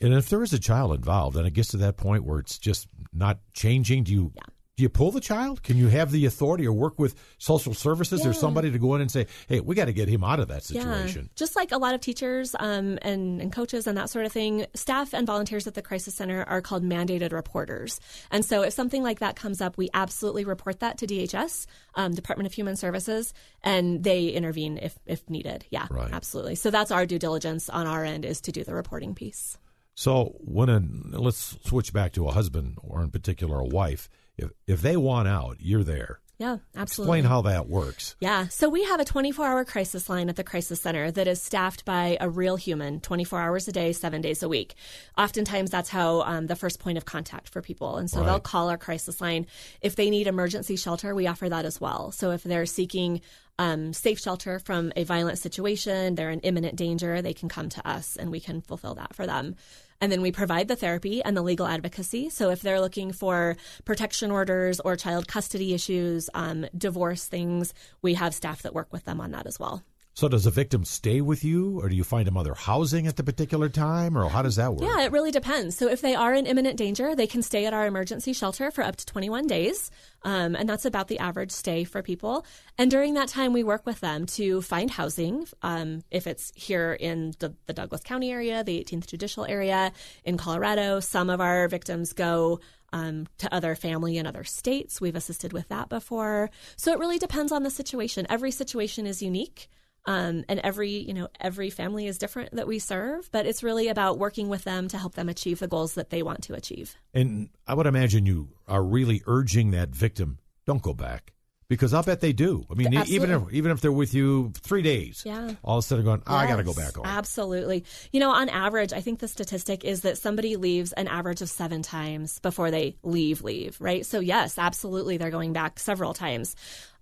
And 0.00 0.14
if 0.14 0.28
there 0.28 0.42
is 0.42 0.52
a 0.52 0.58
child 0.58 0.94
involved, 0.94 1.36
and 1.36 1.46
it 1.46 1.52
gets 1.52 1.68
to 1.68 1.76
that 1.78 1.96
point 1.96 2.24
where 2.24 2.38
it's 2.38 2.58
just 2.58 2.88
not 3.12 3.38
changing, 3.52 4.04
do 4.04 4.12
you 4.12 4.32
Yeah. 4.34 4.42
Do 4.80 4.82
you 4.82 4.88
pull 4.88 5.10
the 5.10 5.20
child? 5.20 5.62
Can 5.62 5.76
you 5.76 5.88
have 5.88 6.10
the 6.10 6.24
authority 6.24 6.66
or 6.66 6.72
work 6.72 6.98
with 6.98 7.14
social 7.36 7.74
services 7.74 8.24
or 8.24 8.32
somebody 8.32 8.70
to 8.70 8.78
go 8.78 8.94
in 8.94 9.02
and 9.02 9.10
say, 9.10 9.26
"Hey, 9.46 9.60
we 9.60 9.74
got 9.74 9.84
to 9.84 9.92
get 9.92 10.08
him 10.08 10.24
out 10.24 10.40
of 10.40 10.48
that 10.48 10.62
Yeah, 10.70 10.80
situation"? 10.80 11.28
just 11.36 11.54
like 11.54 11.70
a 11.70 11.76
lot 11.76 11.94
of 11.94 12.00
teachers 12.00 12.56
um, 12.58 12.98
and, 13.02 13.42
and 13.42 13.52
coaches 13.52 13.86
and 13.86 13.98
that 13.98 14.08
sort 14.08 14.24
of 14.24 14.32
thing, 14.32 14.64
staff 14.72 15.12
and 15.12 15.26
volunteers 15.26 15.66
at 15.66 15.74
the 15.74 15.82
crisis 15.82 16.14
center 16.14 16.44
are 16.44 16.62
called 16.62 16.82
mandated 16.82 17.30
reporters. 17.30 18.00
And 18.30 18.42
so, 18.42 18.62
if 18.62 18.72
something 18.72 19.02
like 19.02 19.18
that 19.18 19.36
comes 19.36 19.60
up, 19.60 19.76
we 19.76 19.90
absolutely 19.92 20.46
report 20.46 20.80
that 20.80 20.96
to 20.98 21.06
DHS, 21.06 21.66
um, 21.94 22.12
Department 22.14 22.46
of 22.46 22.54
Human 22.54 22.74
Services, 22.76 23.34
and 23.62 24.02
they 24.02 24.28
intervene 24.28 24.78
if 24.78 24.98
if 25.04 25.28
needed. 25.28 25.66
Yeah, 25.68 25.88
Right. 25.90 26.10
absolutely. 26.10 26.54
So 26.54 26.70
that's 26.70 26.90
our 26.90 27.04
due 27.04 27.18
diligence 27.18 27.68
on 27.68 27.86
our 27.86 28.02
end 28.02 28.24
is 28.24 28.40
to 28.40 28.50
do 28.50 28.64
the 28.64 28.74
reporting 28.74 29.14
piece. 29.14 29.58
So 29.94 30.36
when 30.40 30.70
a 30.70 30.80
let's 31.18 31.58
switch 31.66 31.92
back 31.92 32.12
to 32.12 32.26
a 32.26 32.32
husband 32.32 32.78
or 32.82 33.02
in 33.02 33.10
particular 33.10 33.58
a 33.60 33.66
wife, 33.66 34.08
if 34.40 34.50
if 34.66 34.82
they 34.82 34.96
want 34.96 35.28
out, 35.28 35.56
you're 35.60 35.84
there. 35.84 36.20
Yeah, 36.38 36.56
absolutely. 36.74 37.18
Explain 37.18 37.24
how 37.30 37.42
that 37.42 37.68
works. 37.68 38.16
Yeah. 38.18 38.48
So 38.48 38.70
we 38.70 38.82
have 38.84 38.98
a 38.98 39.04
24 39.04 39.46
hour 39.46 39.62
crisis 39.62 40.08
line 40.08 40.30
at 40.30 40.36
the 40.36 40.42
Crisis 40.42 40.80
Center 40.80 41.10
that 41.10 41.28
is 41.28 41.42
staffed 41.42 41.84
by 41.84 42.16
a 42.18 42.30
real 42.30 42.56
human 42.56 43.00
24 43.00 43.38
hours 43.38 43.68
a 43.68 43.72
day, 43.72 43.92
seven 43.92 44.22
days 44.22 44.42
a 44.42 44.48
week. 44.48 44.74
Oftentimes, 45.18 45.70
that's 45.70 45.90
how 45.90 46.22
um, 46.22 46.46
the 46.46 46.56
first 46.56 46.80
point 46.80 46.96
of 46.96 47.04
contact 47.04 47.50
for 47.50 47.60
people. 47.60 47.98
And 47.98 48.08
so 48.10 48.20
Right. 48.20 48.26
they'll 48.26 48.40
call 48.40 48.70
our 48.70 48.78
crisis 48.78 49.20
line. 49.20 49.46
If 49.82 49.96
they 49.96 50.08
need 50.08 50.26
emergency 50.26 50.76
shelter, 50.76 51.14
we 51.14 51.26
offer 51.26 51.46
that 51.50 51.66
as 51.66 51.78
well. 51.78 52.10
So 52.10 52.30
if 52.30 52.42
they're 52.42 52.64
seeking 52.64 53.20
um, 53.58 53.92
safe 53.92 54.18
shelter 54.18 54.58
from 54.60 54.94
a 54.96 55.04
violent 55.04 55.38
situation, 55.38 56.14
they're 56.14 56.30
in 56.30 56.40
imminent 56.40 56.76
danger, 56.76 57.20
they 57.20 57.34
can 57.34 57.50
come 57.50 57.68
to 57.68 57.86
us 57.86 58.16
and 58.16 58.30
we 58.30 58.40
can 58.40 58.62
fulfill 58.62 58.94
that 58.94 59.14
for 59.14 59.26
them. 59.26 59.56
And 60.00 60.10
then 60.10 60.22
we 60.22 60.32
provide 60.32 60.68
the 60.68 60.76
therapy 60.76 61.22
and 61.22 61.36
the 61.36 61.42
legal 61.42 61.66
advocacy. 61.66 62.30
So 62.30 62.50
if 62.50 62.62
they're 62.62 62.80
looking 62.80 63.12
for 63.12 63.56
protection 63.84 64.30
orders 64.30 64.80
or 64.80 64.96
child 64.96 65.28
custody 65.28 65.74
issues, 65.74 66.30
um, 66.34 66.66
divorce 66.76 67.26
things, 67.26 67.74
we 68.00 68.14
have 68.14 68.34
staff 68.34 68.62
that 68.62 68.74
work 68.74 68.92
with 68.92 69.04
them 69.04 69.20
on 69.20 69.32
that 69.32 69.46
as 69.46 69.60
well. 69.60 69.82
So 70.20 70.28
does 70.28 70.44
the 70.44 70.50
victim 70.50 70.84
stay 70.84 71.22
with 71.22 71.44
you, 71.44 71.80
or 71.80 71.88
do 71.88 71.96
you 71.96 72.04
find 72.04 72.26
them 72.26 72.36
other 72.36 72.52
housing 72.52 73.06
at 73.06 73.16
the 73.16 73.24
particular 73.24 73.70
time, 73.70 74.18
or 74.18 74.28
how 74.28 74.42
does 74.42 74.56
that 74.56 74.74
work? 74.74 74.82
Yeah, 74.82 75.02
it 75.02 75.12
really 75.12 75.30
depends. 75.30 75.78
So 75.78 75.88
if 75.88 76.02
they 76.02 76.14
are 76.14 76.34
in 76.34 76.44
imminent 76.44 76.76
danger, 76.76 77.14
they 77.14 77.26
can 77.26 77.40
stay 77.40 77.64
at 77.64 77.72
our 77.72 77.86
emergency 77.86 78.34
shelter 78.34 78.70
for 78.70 78.84
up 78.84 78.96
to 78.96 79.06
21 79.06 79.46
days. 79.46 79.90
Um, 80.22 80.56
and 80.56 80.68
that's 80.68 80.84
about 80.84 81.08
the 81.08 81.20
average 81.20 81.50
stay 81.50 81.84
for 81.84 82.02
people. 82.02 82.44
And 82.76 82.90
during 82.90 83.14
that 83.14 83.28
time, 83.28 83.54
we 83.54 83.64
work 83.64 83.86
with 83.86 84.00
them 84.00 84.26
to 84.36 84.60
find 84.60 84.90
housing. 84.90 85.46
Um, 85.62 86.02
if 86.10 86.26
it's 86.26 86.52
here 86.54 86.92
in 86.92 87.32
the, 87.38 87.54
the 87.64 87.72
Douglas 87.72 88.02
County 88.02 88.30
area, 88.30 88.62
the 88.62 88.78
18th 88.78 89.06
Judicial 89.06 89.46
area, 89.46 89.90
in 90.26 90.36
Colorado, 90.36 91.00
some 91.00 91.30
of 91.30 91.40
our 91.40 91.66
victims 91.66 92.12
go 92.12 92.60
um, 92.92 93.26
to 93.38 93.54
other 93.54 93.74
family 93.74 94.18
in 94.18 94.26
other 94.26 94.44
states. 94.44 95.00
We've 95.00 95.16
assisted 95.16 95.54
with 95.54 95.68
that 95.68 95.88
before. 95.88 96.50
So 96.76 96.92
it 96.92 96.98
really 96.98 97.18
depends 97.18 97.52
on 97.52 97.62
the 97.62 97.70
situation. 97.70 98.26
Every 98.28 98.50
situation 98.50 99.06
is 99.06 99.22
unique. 99.22 99.70
Um, 100.06 100.44
and 100.48 100.58
every 100.60 100.90
you 100.90 101.12
know 101.12 101.28
every 101.40 101.68
family 101.70 102.06
is 102.06 102.16
different 102.18 102.54
that 102.54 102.66
we 102.66 102.78
serve, 102.78 103.28
but 103.32 103.44
it's 103.46 103.62
really 103.62 103.88
about 103.88 104.18
working 104.18 104.48
with 104.48 104.64
them 104.64 104.88
to 104.88 104.98
help 104.98 105.14
them 105.14 105.28
achieve 105.28 105.58
the 105.58 105.68
goals 105.68 105.94
that 105.94 106.10
they 106.10 106.22
want 106.22 106.42
to 106.44 106.54
achieve. 106.54 106.96
And 107.12 107.50
I 107.66 107.74
would 107.74 107.86
imagine 107.86 108.24
you 108.24 108.48
are 108.66 108.82
really 108.82 109.22
urging 109.26 109.72
that 109.72 109.90
victim, 109.90 110.38
don't 110.66 110.82
go 110.82 110.94
back. 110.94 111.32
Because 111.68 111.94
I'll 111.94 112.02
bet 112.02 112.20
they 112.20 112.32
do. 112.32 112.64
I 112.68 112.74
mean, 112.74 112.88
Absolutely. 112.96 113.14
even 113.14 113.30
if 113.30 113.52
even 113.52 113.70
if 113.70 113.80
they're 113.80 113.92
with 113.92 114.12
you 114.12 114.50
three 114.56 114.82
days, 114.82 115.22
Yeah. 115.24 115.52
all 115.62 115.78
of 115.78 115.84
a 115.84 115.86
sudden 115.86 116.04
going, 116.04 116.20
oh, 116.26 116.34
I 116.34 116.48
got 116.48 116.56
to 116.56 116.64
go 116.64 116.74
back 116.74 116.96
home. 116.96 117.06
Absolutely. 117.06 117.84
You 118.10 118.18
know, 118.18 118.30
on 118.30 118.48
average, 118.48 118.92
I 118.92 119.00
think 119.00 119.20
the 119.20 119.28
statistic 119.28 119.84
is 119.84 120.00
that 120.00 120.18
somebody 120.18 120.56
leaves 120.56 120.90
an 120.94 121.06
average 121.06 121.42
of 121.42 121.48
seven 121.48 121.82
times 121.82 122.40
before 122.40 122.72
they 122.72 122.96
leave, 123.04 123.44
leave, 123.44 123.76
right? 123.80 124.04
So, 124.04 124.18
yes, 124.18 124.58
absolutely, 124.58 125.16
they're 125.16 125.30
going 125.30 125.52
back 125.52 125.78
several 125.78 126.12
times. 126.12 126.56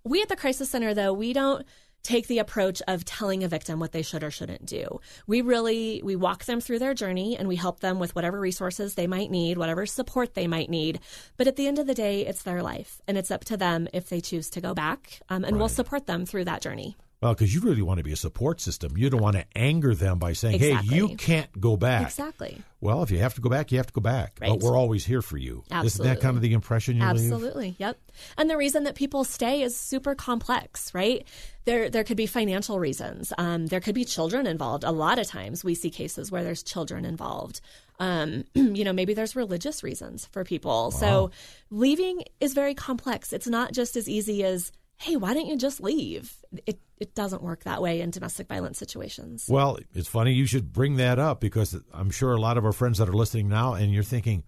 We 0.05 0.21
at 0.21 0.29
the 0.29 0.37
Crisis 0.37 0.69
Center, 0.69 0.93
though, 0.93 1.15
we 1.15 1.33
don't 1.33 1.65
take 2.03 2.27
the 2.27 2.39
approach 2.39 2.81
of 2.89 3.05
telling 3.05 3.45
a 3.45 3.49
victim 3.49 3.79
what 3.79 3.93
they 3.93 4.03
should 4.03 4.25
or 4.25 4.31
shouldn't 4.31 4.67
do. 4.67 5.01
We 5.27 5.41
really 5.41 6.01
we 6.03 6.17
walk 6.17 6.45
them 6.45 6.61
through 6.61 6.79
their 6.79 6.95
journey 6.95 7.37
and 7.37 7.49
we 7.49 7.57
help 7.57 7.81
them 7.81 7.99
with 7.99 8.15
whatever 8.15 8.39
resources 8.41 8.95
they 8.95 9.07
might 9.07 9.31
need, 9.31 9.59
whatever 9.59 9.87
support 9.87 10.35
they 10.35 10.47
might 10.47 10.71
need. 10.71 11.01
But 11.37 11.47
at 11.47 11.57
the 11.57 11.67
end 11.67 11.79
of 11.79 11.87
the 11.87 11.95
day, 11.95 12.27
it's 12.27 12.43
their 12.43 12.63
life 12.63 13.01
and 13.07 13.19
it's 13.19 13.31
up 13.31 13.45
to 13.47 13.57
them 13.57 13.89
if 13.93 14.09
they 14.09 14.21
choose 14.21 14.51
to 14.51 14.61
go 14.61 14.75
back. 14.75 15.21
Um, 15.29 15.45
and 15.45 15.59
we'll 15.59 15.69
support 15.69 16.07
them 16.07 16.25
through 16.25 16.45
that 16.45 16.63
journey. 16.63 16.97
Well, 17.21 17.35
because 17.35 17.53
you 17.53 17.61
really 17.61 17.83
want 17.83 17.99
to 17.99 18.05
be 18.05 18.13
a 18.13 18.17
support 18.17 18.61
system. 18.61 18.97
You 18.97 19.11
don't 19.11 19.21
want 19.21 19.35
to 19.35 19.45
anger 19.57 19.93
them 19.93 20.21
by 20.21 20.35
saying, 20.35 20.61
hey, 20.61 20.79
you 20.85 21.17
can't 21.17 21.61
go 21.61 21.77
back. 21.77 22.03
Exactly. 22.03 22.63
Well, 22.81 23.03
if 23.03 23.11
you 23.11 23.19
have 23.19 23.35
to 23.35 23.41
go 23.41 23.49
back, 23.49 23.73
you 23.73 23.79
have 23.79 23.89
to 23.89 23.93
go 23.93 24.01
back. 24.01 24.39
Right. 24.41 24.51
But 24.51 24.61
we're 24.61 24.77
always 24.77 25.05
here 25.05 25.21
for 25.21 25.37
you. 25.37 25.65
Absolutely. 25.69 25.87
Isn't 25.87 26.05
that 26.05 26.21
kind 26.21 26.37
of 26.37 26.43
the 26.43 26.53
impression 26.53 26.97
you 26.97 27.03
leave? 27.03 27.33
Absolutely. 27.33 27.75
Yep. 27.79 27.99
And 28.37 28.49
the 28.49 28.57
reason 28.57 28.85
that 28.85 28.95
people 28.95 29.25
stay 29.25 29.63
is 29.63 29.77
super 29.77 30.15
complex, 30.15 30.95
right? 30.95 31.27
There, 31.65 31.91
there 31.91 32.05
could 32.05 32.17
be 32.17 32.27
financial 32.27 32.79
reasons. 32.79 33.33
Um, 33.37 33.67
there 33.67 33.81
could 33.81 33.97
be 33.97 34.05
children 34.05 34.47
involved. 34.47 34.85
A 34.85 34.93
lot 34.93 35.19
of 35.19 35.27
times 35.27 35.65
we 35.65 35.75
see 35.75 35.91
cases 35.91 36.31
where 36.31 36.45
there's 36.45 36.63
children 36.63 37.05
involved. 37.05 37.61
Um, 37.99 38.45
you 38.55 38.85
know, 38.85 38.93
maybe 38.93 39.13
there's 39.13 39.35
religious 39.35 39.83
reasons 39.83 40.27
for 40.27 40.45
people. 40.45 40.93
So 40.93 41.33
leaving 41.73 42.23
is 42.39 42.55
very 42.55 42.75
complex. 42.75 43.33
It's 43.33 43.49
not 43.49 43.73
just 43.73 43.97
as 43.97 44.09
easy 44.09 44.45
as, 44.45 44.71
hey, 44.99 45.17
why 45.17 45.33
don't 45.33 45.47
you 45.47 45.57
just 45.57 45.81
leave? 45.81 46.37
It, 46.67 46.81
it 46.99 47.15
doesn't 47.15 47.43
work 47.43 47.65
that 47.65 47.81
way 47.81 48.01
in 48.01 48.11
domestic 48.11 48.49
violence 48.49 48.79
situations. 48.79 49.47
Well, 49.49 49.79
it's 49.95 50.09
funny 50.09 50.33
you 50.33 50.47
should 50.47 50.73
bring 50.73 50.97
that 50.97 51.19
up 51.19 51.41
because 51.41 51.77
I'm 51.93 52.11
sure 52.11 52.33
a 52.33 52.41
lot 52.41 52.59
of 52.59 52.65
our 52.65 52.73
friends 52.73 52.99
that 52.99 53.09
are 53.09 53.13
listening 53.13 53.49
now, 53.49 53.75
and 53.75 53.93
you're 53.93 54.03
thinking, 54.03 54.43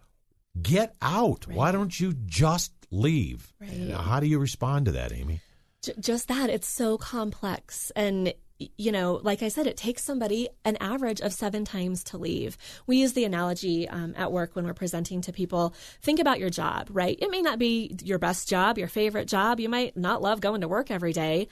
get 0.61 0.95
out. 1.00 1.47
Why 1.47 1.71
don't 1.73 1.99
you 1.99 2.12
just 2.26 2.73
leave? 2.90 3.52
Right. 3.61 3.71
Now, 3.73 3.99
how 3.99 4.19
do 4.21 4.26
you 4.26 4.38
respond 4.38 4.87
to 4.87 4.92
that, 4.92 5.12
Amy? 5.12 5.40
J- 5.83 5.95
just 6.00 6.28
that 6.28 6.50
it's 6.50 6.69
so 6.69 6.99
complex 6.99 7.92
and 7.95 8.35
you 8.76 8.93
know, 8.93 9.21
like 9.23 9.43
I 9.43 9.49
said, 9.49 9.67
it 9.67 9.76
takes 9.76 10.05
somebody 10.05 10.49
an 10.64 10.76
average 10.81 11.21
of 11.21 11.33
seven 11.33 11.64
times 11.64 12.05
to 12.05 12.19
leave. 12.19 12.57
We 12.87 12.99
use 12.99 13.14
the 13.14 13.25
analogy 13.25 13.88
um, 13.88 14.14
at 14.17 14.33
work 14.33 14.55
when 14.55 14.67
we're 14.67 14.75
presenting 14.75 15.21
to 15.23 15.33
people. 15.33 15.75
Think 16.02 16.21
about 16.21 16.38
your 16.38 16.50
job, 16.50 16.88
right? 16.90 17.19
It 17.21 17.31
may 17.31 17.43
not 17.43 17.59
be 17.59 17.97
your 18.05 18.19
best 18.19 18.49
job, 18.49 18.79
your 18.79 18.88
favorite 18.88 19.29
job. 19.29 19.61
You 19.61 19.69
might 19.69 19.97
not 19.97 20.23
love 20.23 20.40
going 20.40 20.61
to 20.61 20.69
work 20.69 20.90
every 20.90 21.12
day, 21.12 21.49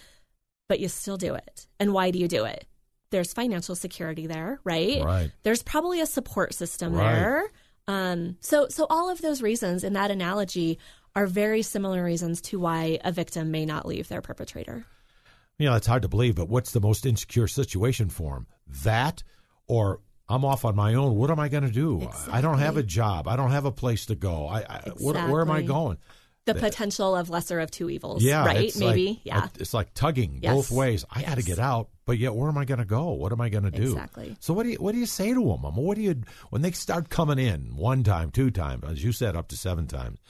but 0.69 0.81
you 0.81 0.89
still 0.89 1.17
do 1.17 1.35
it. 1.35 1.67
And 1.81 1.93
why 1.93 2.11
do 2.11 2.19
you 2.19 2.29
do 2.29 2.45
it? 2.45 2.67
There's 3.11 3.33
financial 3.33 3.75
security 3.75 4.27
there, 4.27 4.61
right? 4.65 5.03
Right. 5.03 5.31
There's 5.43 5.63
probably 5.63 6.01
a 6.01 6.07
support 6.07 6.53
system 6.55 6.93
Right. 6.95 7.15
there. 7.15 7.53
Um, 7.87 8.37
so, 8.41 8.69
so 8.69 8.87
all 8.91 9.09
of 9.09 9.23
those 9.23 9.41
reasons 9.41 9.83
in 9.83 9.95
that 9.95 10.11
analogy 10.11 10.79
are 11.17 11.27
very 11.27 11.63
similar 11.63 12.05
reasons 12.05 12.43
to 12.43 12.61
why 12.61 12.99
a 13.03 13.11
victim 13.11 13.51
may 13.51 13.65
not 13.65 13.87
leave 13.87 14.09
their 14.09 14.21
perpetrator. 14.21 14.85
You 15.59 15.69
know, 15.69 15.75
it's 15.75 15.87
hard 15.87 16.03
to 16.03 16.09
believe, 16.09 16.37
but 16.37 16.49
what's 16.49 16.73
the 16.73 16.81
most 16.81 17.05
insecure 17.05 17.49
situation 17.49 18.09
for 18.11 18.37
him? 18.37 18.47
That 18.85 19.23
or 19.67 20.01
I'm 20.29 20.45
off 20.45 20.65
on 20.65 20.77
my 20.77 20.95
own. 20.95 21.17
What 21.17 21.31
am 21.31 21.41
I 21.41 21.49
going 21.49 21.65
to 21.65 21.71
do? 21.71 22.09
I 22.31 22.41
don't 22.41 22.59
have 22.59 22.77
a 22.77 22.83
job. 22.83 23.27
I 23.27 23.37
don't 23.37 23.51
have 23.51 23.65
a 23.65 23.73
place 23.73 24.07
to 24.07 24.15
go. 24.15 24.47
I, 24.47 24.61
I 24.61 24.91
what, 24.99 25.17
where 25.29 25.41
am 25.41 25.51
I 25.51 25.63
going? 25.63 25.99
The 26.45 26.55
potential 26.55 27.15
of 27.15 27.29
lesser 27.29 27.61
of 27.61 27.71
two 27.71 27.91
evils, 27.91 28.23
Yeah, 28.23 28.45
right? 28.47 28.75
Maybe, 28.77 29.07
like- 29.09 29.19
yeah. 29.25 29.49
It's 29.59 29.75
like 29.75 29.93
tugging 29.93 30.39
Yes. 30.43 30.55
both 30.55 30.71
ways. 30.71 31.05
I 31.11 31.23
got 31.23 31.37
to 31.37 31.43
get 31.43 31.59
out, 31.59 31.91
but 32.07 32.17
yet 32.19 32.35
where 32.35 32.49
am 32.49 32.57
I 32.57 32.65
going 32.65 32.79
to 32.79 32.87
go? 32.87 33.11
What 33.11 33.33
am 33.33 33.41
I 33.43 33.51
going 33.51 33.65
to 33.65 33.71
do? 33.71 33.83
Exactly. 33.83 34.35
So 34.41 34.55
what 34.55 34.63
do 34.63 34.71
you 34.71 34.77
what 34.79 34.93
do 34.93 34.99
you 34.99 35.05
say 35.07 35.35
to 35.35 35.41
them? 35.45 35.63
What 35.75 35.97
do 35.97 36.03
you 36.03 36.23
when 36.49 36.63
they 36.63 36.71
start 36.71 37.11
coming 37.11 37.39
in 37.39 37.77
one 37.77 38.03
time, 38.03 38.31
two 38.31 38.51
times, 38.51 38.85
as 38.85 39.05
you 39.05 39.13
said, 39.13 39.37
up 39.37 39.49
to 39.49 39.57
seven 39.59 39.87
times? 39.89 40.21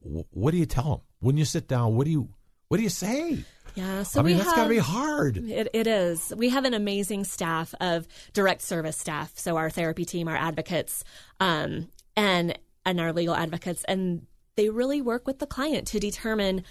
What 0.00 0.52
do 0.52 0.56
you 0.56 0.64
tell 0.66 0.84
them 0.90 1.00
when 1.20 1.36
you 1.36 1.44
sit 1.44 1.68
down? 1.68 1.96
What 1.96 2.04
do 2.06 2.12
you 2.12 2.30
what 2.68 2.78
do 2.78 2.82
you 2.82 2.88
say? 2.88 3.38
Yeah, 3.78 4.02
so 4.02 4.18
I 4.18 4.22
mean, 4.24 4.38
we 4.38 4.42
that's 4.42 4.56
got 4.56 4.64
to 4.64 4.68
be 4.68 4.78
hard. 4.78 5.36
It, 5.36 5.68
it 5.72 5.86
is. 5.86 6.32
We 6.36 6.48
have 6.48 6.64
an 6.64 6.74
amazing 6.74 7.22
staff 7.22 7.74
of 7.80 8.08
direct 8.32 8.62
service 8.62 8.96
staff. 8.96 9.38
So 9.38 9.56
our 9.56 9.70
therapy 9.70 10.04
team, 10.04 10.26
our 10.26 10.36
advocates, 10.36 11.04
um, 11.38 11.88
and 12.16 12.58
and 12.84 13.00
our 13.00 13.12
legal 13.12 13.36
advocates, 13.36 13.84
and 13.84 14.26
they 14.56 14.68
really 14.68 15.00
work 15.00 15.28
with 15.28 15.38
the 15.38 15.46
client 15.46 15.86
to 15.88 16.00
determine 16.00 16.64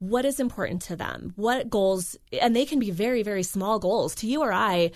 what 0.00 0.26
is 0.26 0.38
important 0.38 0.82
to 0.82 0.96
them, 0.96 1.32
what 1.36 1.70
goals, 1.70 2.16
and 2.42 2.54
they 2.54 2.66
can 2.66 2.78
be 2.78 2.90
very 2.90 3.22
very 3.22 3.42
small 3.42 3.78
goals 3.78 4.14
to 4.16 4.26
you 4.26 4.42
or 4.42 4.52
I. 4.52 4.90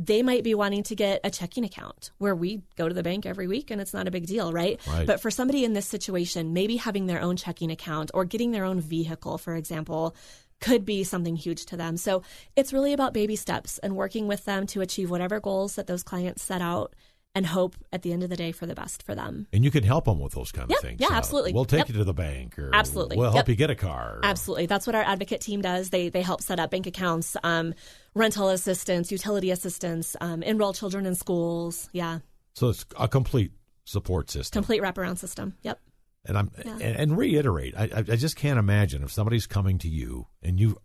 They 0.00 0.24
might 0.24 0.42
be 0.42 0.56
wanting 0.56 0.82
to 0.84 0.96
get 0.96 1.20
a 1.22 1.30
checking 1.30 1.62
account 1.62 2.10
where 2.18 2.34
we 2.34 2.62
go 2.76 2.88
to 2.88 2.94
the 2.94 3.04
bank 3.04 3.26
every 3.26 3.46
week 3.46 3.70
and 3.70 3.80
it's 3.80 3.94
not 3.94 4.08
a 4.08 4.10
big 4.10 4.26
deal, 4.26 4.52
right? 4.52 4.80
Right. 4.88 5.06
But 5.06 5.20
for 5.20 5.30
somebody 5.30 5.64
in 5.64 5.72
this 5.72 5.86
situation, 5.86 6.52
maybe 6.52 6.74
having 6.78 7.06
their 7.06 7.20
own 7.20 7.36
checking 7.36 7.70
account 7.70 8.10
or 8.12 8.24
getting 8.24 8.50
their 8.50 8.64
own 8.64 8.80
vehicle, 8.80 9.38
for 9.38 9.54
example, 9.54 10.16
could 10.60 10.84
be 10.84 11.04
something 11.04 11.36
huge 11.36 11.66
to 11.66 11.76
them. 11.76 11.96
So 11.96 12.22
it's 12.56 12.72
really 12.72 12.92
about 12.92 13.12
baby 13.12 13.36
steps 13.36 13.78
and 13.78 13.96
working 13.96 14.26
with 14.28 14.44
them 14.44 14.66
to 14.68 14.80
achieve 14.80 15.10
whatever 15.10 15.40
goals 15.40 15.74
that 15.76 15.86
those 15.86 16.02
clients 16.02 16.42
set 16.42 16.62
out 16.62 16.94
and 17.36 17.44
hope 17.46 17.74
at 17.92 18.02
the 18.02 18.12
end 18.12 18.22
of 18.22 18.30
the 18.30 18.36
day 18.36 18.52
for 18.52 18.64
the 18.64 18.76
best 18.76 19.02
for 19.02 19.12
them. 19.14 19.48
And 19.52 19.64
you 19.64 19.70
can 19.72 19.82
help 19.82 20.04
them 20.04 20.20
with 20.20 20.34
those 20.34 20.52
kind 20.52 20.66
of 20.66 20.70
Yep, 20.70 20.80
things. 20.82 21.00
yeah, 21.00 21.08
Uh, 21.08 21.14
absolutely. 21.14 21.52
We'll 21.52 21.64
take 21.64 21.78
Yep. 21.78 21.88
you 21.88 21.94
to 21.94 22.04
the 22.04 22.14
bank, 22.14 22.56
or 22.58 22.70
Absolutely. 22.72 23.16
we'll 23.16 23.26
help 23.32 23.36
Yep. 23.38 23.48
you 23.48 23.54
get 23.56 23.70
a 23.70 23.74
car. 23.74 24.20
Absolutely. 24.22 24.66
That's 24.66 24.86
what 24.86 24.94
our 24.94 25.02
advocate 25.02 25.40
team 25.40 25.60
does. 25.60 25.90
They 25.90 26.08
they 26.10 26.22
help 26.22 26.40
set 26.42 26.60
up 26.60 26.70
bank 26.70 26.86
accounts, 26.86 27.36
um, 27.42 27.74
rental 28.14 28.48
assistance, 28.50 29.10
utility 29.10 29.50
assistance, 29.50 30.14
um, 30.20 30.44
enroll 30.44 30.72
children 30.72 31.06
in 31.06 31.16
schools. 31.16 31.88
Yeah. 31.92 32.20
So 32.54 32.68
it's 32.68 32.86
a 33.00 33.08
complete 33.08 33.50
support 33.84 34.30
system. 34.30 34.62
Complete 34.62 34.80
wraparound 34.80 35.18
system. 35.18 35.54
Yep. 35.62 35.80
And 36.26 36.38
I'm 36.38 36.50
and, 36.64 36.80
and 36.82 37.18
reiterate, 37.18 37.74
I, 37.76 37.90
I 37.94 38.16
just 38.16 38.36
can't 38.36 38.58
imagine 38.58 39.02
if 39.02 39.12
somebody's 39.12 39.46
coming 39.46 39.78
to 39.78 39.88
you 39.88 40.26
and 40.42 40.58
you 40.58 40.78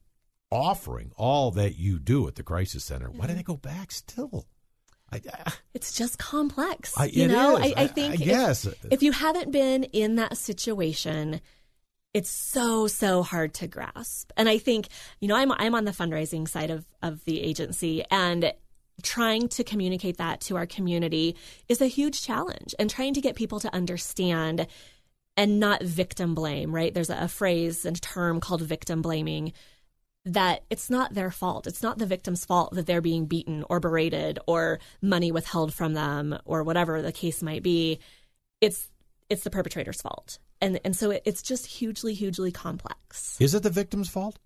offering 0.51 1.11
all 1.15 1.51
that 1.51 1.77
you 1.77 1.99
do 1.99 2.27
at 2.27 2.35
the 2.35 2.43
crisis 2.43 2.83
center. 2.83 3.09
Why 3.09 3.21
do 3.21 3.27
mm-hmm. 3.27 3.37
they 3.37 3.43
go 3.43 3.55
back 3.55 3.91
still? 3.91 4.47
I, 5.11 5.21
I, 5.31 5.53
It's 5.73 5.93
just 5.93 6.17
complex. 6.17 6.93
I- 6.97 7.05
you 7.05 7.27
know, 7.27 7.57
is. 7.57 7.73
I, 7.73 7.81
I- 7.81 7.83
I 7.83 7.87
think 7.87 8.19
yes. 8.19 8.65
if- 8.65 8.85
if, 8.91 9.03
you 9.03 9.11
haven't 9.11 9.51
been 9.51 9.85
in 9.85 10.15
that 10.15 10.37
situation, 10.37 11.41
it's 12.13 12.29
so 12.29 12.87
so 12.87 13.23
hard 13.23 13.53
to 13.55 13.67
grasp. 13.67 14.31
And 14.35 14.49
I 14.49 14.57
think 14.57 14.87
you 15.19 15.27
know 15.27 15.35
I'm 15.35 15.51
I'm 15.51 15.75
on 15.75 15.85
the 15.85 15.91
fundraising 15.91 16.47
side 16.47 16.71
of 16.71 16.85
of 17.01 17.23
the 17.25 17.41
agency 17.41 18.03
and 18.09 18.53
trying 19.03 19.47
to 19.47 19.63
communicate 19.63 20.17
that 20.17 20.41
to 20.41 20.57
our 20.57 20.65
community 20.65 21.35
is 21.67 21.81
a 21.81 21.87
huge 21.87 22.21
challenge 22.23 22.75
and 22.77 22.89
trying 22.89 23.13
to 23.13 23.21
get 23.21 23.35
people 23.35 23.59
to 23.61 23.73
understand 23.73 24.67
and 25.39 25.57
not 25.57 25.81
victim 25.81 26.35
blame, 26.35 26.75
right? 26.75 26.93
There's 26.93 27.09
a, 27.09 27.17
a 27.21 27.27
phrase 27.29 27.85
and 27.85 27.99
term 28.01 28.41
called 28.41 28.61
victim 28.61 29.01
blaming 29.01 29.53
that 30.25 30.65
it's 30.69 30.89
not 30.89 31.13
their 31.13 31.31
fault. 31.31 31.65
It's 31.65 31.81
not 31.81 31.97
the 31.97 32.05
victim's 32.05 32.43
fault 32.43 32.73
that 32.73 32.85
they're 32.85 32.99
being 32.99 33.25
beaten 33.25 33.63
or 33.69 33.79
berated 33.79 34.37
or 34.47 34.79
money 35.01 35.31
withheld 35.31 35.73
from 35.73 35.93
them 35.93 36.37
or 36.43 36.63
whatever 36.63 37.01
the 37.01 37.13
case 37.13 37.41
might 37.41 37.63
be. 37.63 37.99
It's 38.59 38.89
it's 39.29 39.45
the 39.45 39.49
perpetrator's 39.49 40.01
fault. 40.01 40.39
And 40.59 40.77
and 40.83 40.93
so 40.93 41.11
it, 41.11 41.23
it's 41.23 41.41
just 41.41 41.65
hugely 41.67 42.13
hugely 42.13 42.51
complex. 42.51 43.37
is 43.39 43.55
it 43.55 43.63
the 43.63 43.69
victim's 43.69 44.09
fault? 44.09 44.37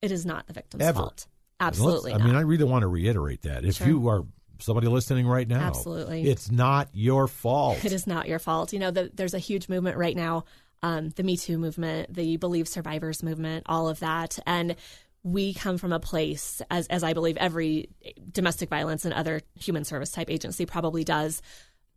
It 0.00 0.10
is 0.10 0.24
not 0.24 0.46
the 0.46 0.54
victim's 0.54 0.82
Ever. 0.82 1.00
fault. 1.00 1.26
Absolutely 1.60 2.14
I 2.14 2.16
mean, 2.16 2.34
I 2.34 2.40
really 2.40 2.64
want 2.64 2.80
to 2.80 2.88
reiterate 2.88 3.42
that. 3.42 3.66
If 3.66 3.74
Sure. 3.74 3.86
you 3.88 4.08
are 4.08 4.24
somebody 4.62 4.86
listening 4.88 5.26
right 5.26 5.46
now, 5.46 5.60
Absolutely. 5.60 6.28
it's 6.28 6.50
not 6.50 6.88
your 6.92 7.26
fault. 7.26 7.84
It 7.84 7.92
is 7.92 8.06
not 8.06 8.28
your 8.28 8.38
fault. 8.38 8.72
You 8.72 8.78
know, 8.78 8.90
the, 8.90 9.10
there's 9.12 9.34
a 9.34 9.38
huge 9.38 9.68
movement 9.68 9.96
right 9.96 10.16
now, 10.16 10.44
um, 10.82 11.10
the 11.10 11.22
Me 11.22 11.36
Too 11.36 11.58
movement, 11.58 12.14
the 12.14 12.36
Believe 12.36 12.68
Survivors 12.68 13.22
movement, 13.22 13.64
all 13.66 13.88
of 13.88 14.00
that, 14.00 14.38
and 14.46 14.76
we 15.22 15.52
come 15.52 15.76
from 15.76 15.92
a 15.92 16.00
place, 16.00 16.62
as 16.70 16.86
as 16.86 17.02
I 17.02 17.12
believe 17.12 17.36
every 17.36 17.90
domestic 18.30 18.70
violence 18.70 19.04
and 19.04 19.12
other 19.12 19.42
human 19.54 19.84
service 19.84 20.12
type 20.12 20.30
agency 20.30 20.64
probably 20.64 21.04
does, 21.04 21.42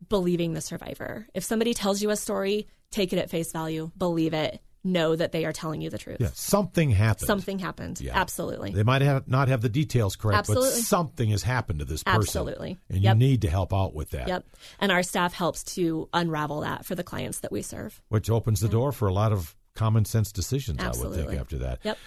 believing 0.08 0.52
the 0.52 0.60
survivor. 0.60 1.26
If 1.34 1.44
somebody 1.44 1.74
tells 1.74 2.02
you 2.02 2.10
a 2.10 2.16
story, 2.16 2.68
take 2.90 3.12
it 3.12 3.18
at 3.18 3.30
face 3.30 3.52
value, 3.52 3.90
believe 3.96 4.34
it, 4.34 4.60
know 4.84 5.16
that 5.16 5.32
they 5.32 5.44
are 5.44 5.52
telling 5.52 5.80
you 5.80 5.90
the 5.90 5.98
truth. 5.98 6.18
Yeah, 6.20 6.28
something 6.34 6.90
happened. 6.90 7.26
Something 7.26 7.58
happened. 7.58 8.00
Yeah. 8.00 8.18
Absolutely. 8.18 8.70
They 8.72 8.82
might 8.82 9.02
have 9.02 9.26
not 9.26 9.48
have 9.48 9.62
the 9.62 9.68
details 9.68 10.14
correct, 10.14 10.40
Absolutely. 10.40 10.68
but 10.68 10.76
something 10.76 11.30
has 11.30 11.42
happened 11.42 11.78
to 11.78 11.84
this 11.84 12.02
person. 12.02 12.20
Absolutely. 12.20 12.78
And 12.90 13.02
Yep. 13.02 13.14
you 13.14 13.18
need 13.18 13.42
to 13.42 13.50
help 13.50 13.72
out 13.72 13.94
with 13.94 14.10
that. 14.10 14.28
Yep. 14.28 14.44
And 14.78 14.92
our 14.92 15.02
staff 15.02 15.32
helps 15.32 15.64
to 15.74 16.08
unravel 16.12 16.60
that 16.60 16.84
for 16.84 16.94
the 16.94 17.04
clients 17.04 17.40
that 17.40 17.50
we 17.50 17.62
serve. 17.62 18.02
Which 18.08 18.30
opens 18.30 18.60
the 18.60 18.68
door 18.68 18.92
for 18.92 19.08
a 19.08 19.12
lot 19.12 19.32
of 19.32 19.56
common 19.74 20.04
sense 20.04 20.30
decisions, 20.30 20.78
I 20.80 20.84
would 20.84 20.88
Absolutely. 20.90 21.24
think, 21.24 21.40
after 21.40 21.58
that. 21.58 21.80
Yep. 21.82 21.98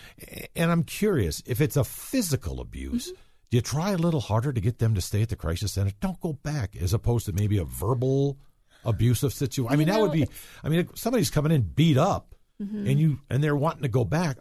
And 0.56 0.72
I'm 0.72 0.84
curious 0.84 1.44
if 1.46 1.60
it's 1.60 1.76
a 1.76 1.84
physical 1.84 2.62
abuse, 2.62 3.08
mm-hmm. 3.08 3.22
do 3.52 3.58
you 3.58 3.62
try 3.62 3.92
a 3.92 3.98
little 3.98 4.22
harder 4.22 4.54
to 4.54 4.62
get 4.62 4.80
them 4.80 4.96
to 4.96 5.02
stay 5.02 5.22
at 5.22 5.30
the 5.30 5.36
crisis 5.36 5.74
center? 5.74 5.92
Don't 6.00 6.20
go 6.22 6.34
back, 6.34 6.76
as 6.78 6.94
opposed 6.94 7.26
to 7.26 7.34
maybe 7.34 7.58
a 7.58 7.66
verbal 7.66 8.38
abusive 8.86 9.34
situation. 9.34 9.74
I 9.74 9.76
mean, 9.76 9.88
that 9.88 9.96
know, 9.96 10.04
would 10.04 10.14
be. 10.14 10.28
I 10.64 10.70
mean, 10.70 10.80
if 10.82 10.98
somebody's 10.98 11.30
coming 11.30 11.52
in 11.52 11.64
beat 11.64 11.98
up, 11.98 12.36
Mm-hmm. 12.62 12.88
and 12.88 13.00
you 13.00 13.20
and 13.30 13.44
they're 13.44 13.56
wanting 13.56 13.84
to 13.84 13.88
go 13.88 14.04
back. 14.04 14.38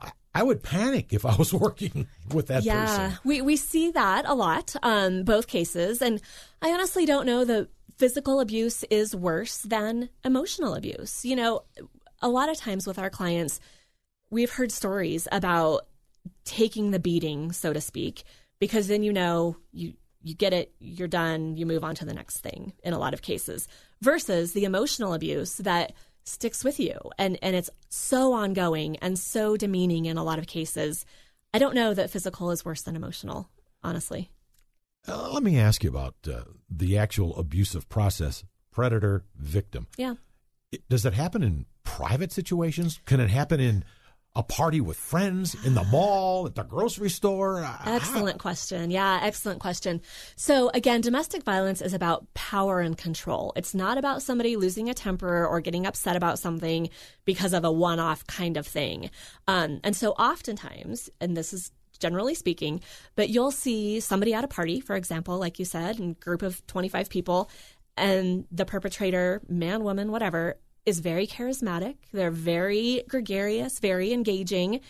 I, 0.00 0.12
I 0.34 0.42
would 0.42 0.62
panic 0.62 1.12
if 1.12 1.26
I 1.26 1.36
was 1.36 1.52
working 1.66 2.06
with 2.32 2.46
that 2.46 2.64
yeah, 2.64 2.84
person. 3.08 3.18
we 3.24 3.42
we 3.42 3.56
see 3.56 3.90
that 3.90 4.24
a 4.26 4.34
lot, 4.34 4.74
um, 4.82 5.24
both 5.24 5.46
cases, 5.46 6.00
and 6.00 6.20
I 6.62 6.70
honestly 6.70 7.04
don't 7.04 7.26
know 7.26 7.44
that 7.44 7.68
physical 7.98 8.40
abuse 8.40 8.84
is 8.84 9.14
worse 9.14 9.58
than 9.58 10.08
emotional 10.24 10.74
abuse. 10.74 11.24
You 11.24 11.36
know, 11.36 11.64
a 12.22 12.28
lot 12.28 12.48
of 12.48 12.56
times 12.56 12.86
with 12.86 12.98
our 12.98 13.10
clients, 13.10 13.60
we've 14.30 14.50
heard 14.50 14.72
stories 14.72 15.28
about 15.30 15.86
taking 16.44 16.90
the 16.90 16.98
beating, 16.98 17.52
so 17.52 17.72
to 17.72 17.80
speak, 17.80 18.22
because 18.60 18.88
then 18.88 19.02
you 19.02 19.12
know 19.12 19.56
you 19.72 19.92
you 20.22 20.34
get 20.34 20.52
it, 20.52 20.72
you're 20.78 21.08
done, 21.08 21.56
you 21.56 21.64
move 21.66 21.84
on 21.84 21.94
to 21.96 22.04
the 22.04 22.14
next 22.14 22.38
thing 22.38 22.72
in 22.82 22.92
a 22.92 22.98
lot 22.98 23.14
of 23.14 23.22
cases, 23.22 23.68
versus 24.00 24.52
the 24.52 24.64
emotional 24.64 25.14
abuse 25.14 25.56
that 25.58 25.92
sticks 26.28 26.64
with 26.64 26.78
you 26.78 26.98
and 27.18 27.38
and 27.42 27.56
it's 27.56 27.70
so 27.88 28.32
ongoing 28.32 28.96
and 28.98 29.18
so 29.18 29.56
demeaning 29.56 30.06
in 30.06 30.16
a 30.16 30.24
lot 30.24 30.38
of 30.38 30.46
cases. 30.46 31.04
I 31.54 31.58
don't 31.58 31.74
know 31.74 31.94
that 31.94 32.10
physical 32.10 32.50
is 32.50 32.64
worse 32.64 32.82
than 32.82 32.96
emotional, 32.96 33.48
honestly. 33.82 34.30
Uh, 35.06 35.30
let 35.32 35.42
me 35.42 35.58
ask 35.58 35.82
you 35.82 35.90
about 35.90 36.14
uh, 36.30 36.42
the 36.70 36.98
actual 36.98 37.34
abusive 37.36 37.88
process, 37.88 38.44
predator 38.70 39.24
victim. 39.34 39.86
Yeah. 39.96 40.14
Does 40.90 41.06
it 41.06 41.14
happen 41.14 41.42
in 41.42 41.64
private 41.82 42.30
situations? 42.30 43.00
Can 43.06 43.20
it 43.20 43.30
happen 43.30 43.58
in 43.58 43.84
a 44.38 44.42
party 44.44 44.80
with 44.80 44.96
friends, 44.96 45.56
in 45.64 45.74
the 45.74 45.82
mall, 45.82 46.46
at 46.46 46.54
the 46.54 46.62
grocery 46.62 47.10
store? 47.10 47.68
Excellent 47.84 48.38
question. 48.38 48.88
Yeah, 48.88 49.18
excellent 49.20 49.58
question. 49.58 50.00
So, 50.36 50.70
again, 50.72 51.00
domestic 51.00 51.42
violence 51.42 51.82
is 51.82 51.92
about 51.92 52.32
power 52.34 52.78
and 52.78 52.96
control. 52.96 53.52
It's 53.56 53.74
not 53.74 53.98
about 53.98 54.22
somebody 54.22 54.54
losing 54.54 54.88
a 54.88 54.94
temper 54.94 55.44
or 55.44 55.60
getting 55.60 55.86
upset 55.86 56.14
about 56.14 56.38
something 56.38 56.88
because 57.24 57.52
of 57.52 57.64
a 57.64 57.72
one 57.72 57.98
off 57.98 58.24
kind 58.28 58.56
of 58.56 58.64
thing. 58.64 59.10
Um, 59.48 59.80
and 59.82 59.96
so, 59.96 60.12
oftentimes, 60.12 61.10
and 61.20 61.36
this 61.36 61.52
is 61.52 61.72
generally 61.98 62.36
speaking, 62.36 62.80
but 63.16 63.30
you'll 63.30 63.50
see 63.50 63.98
somebody 63.98 64.34
at 64.34 64.44
a 64.44 64.48
party, 64.48 64.78
for 64.78 64.94
example, 64.94 65.36
like 65.38 65.58
you 65.58 65.64
said, 65.64 65.98
in 65.98 66.10
a 66.10 66.14
group 66.14 66.42
of 66.42 66.64
25 66.68 67.10
people, 67.10 67.50
and 67.96 68.46
the 68.52 68.64
perpetrator, 68.64 69.42
man, 69.48 69.82
woman, 69.82 70.12
whatever, 70.12 70.58
is 70.88 71.00
very 71.00 71.26
charismatic. 71.26 71.96
They're 72.12 72.30
very 72.30 73.02
gregarious, 73.08 73.78
very 73.78 74.12
engaging 74.12 74.80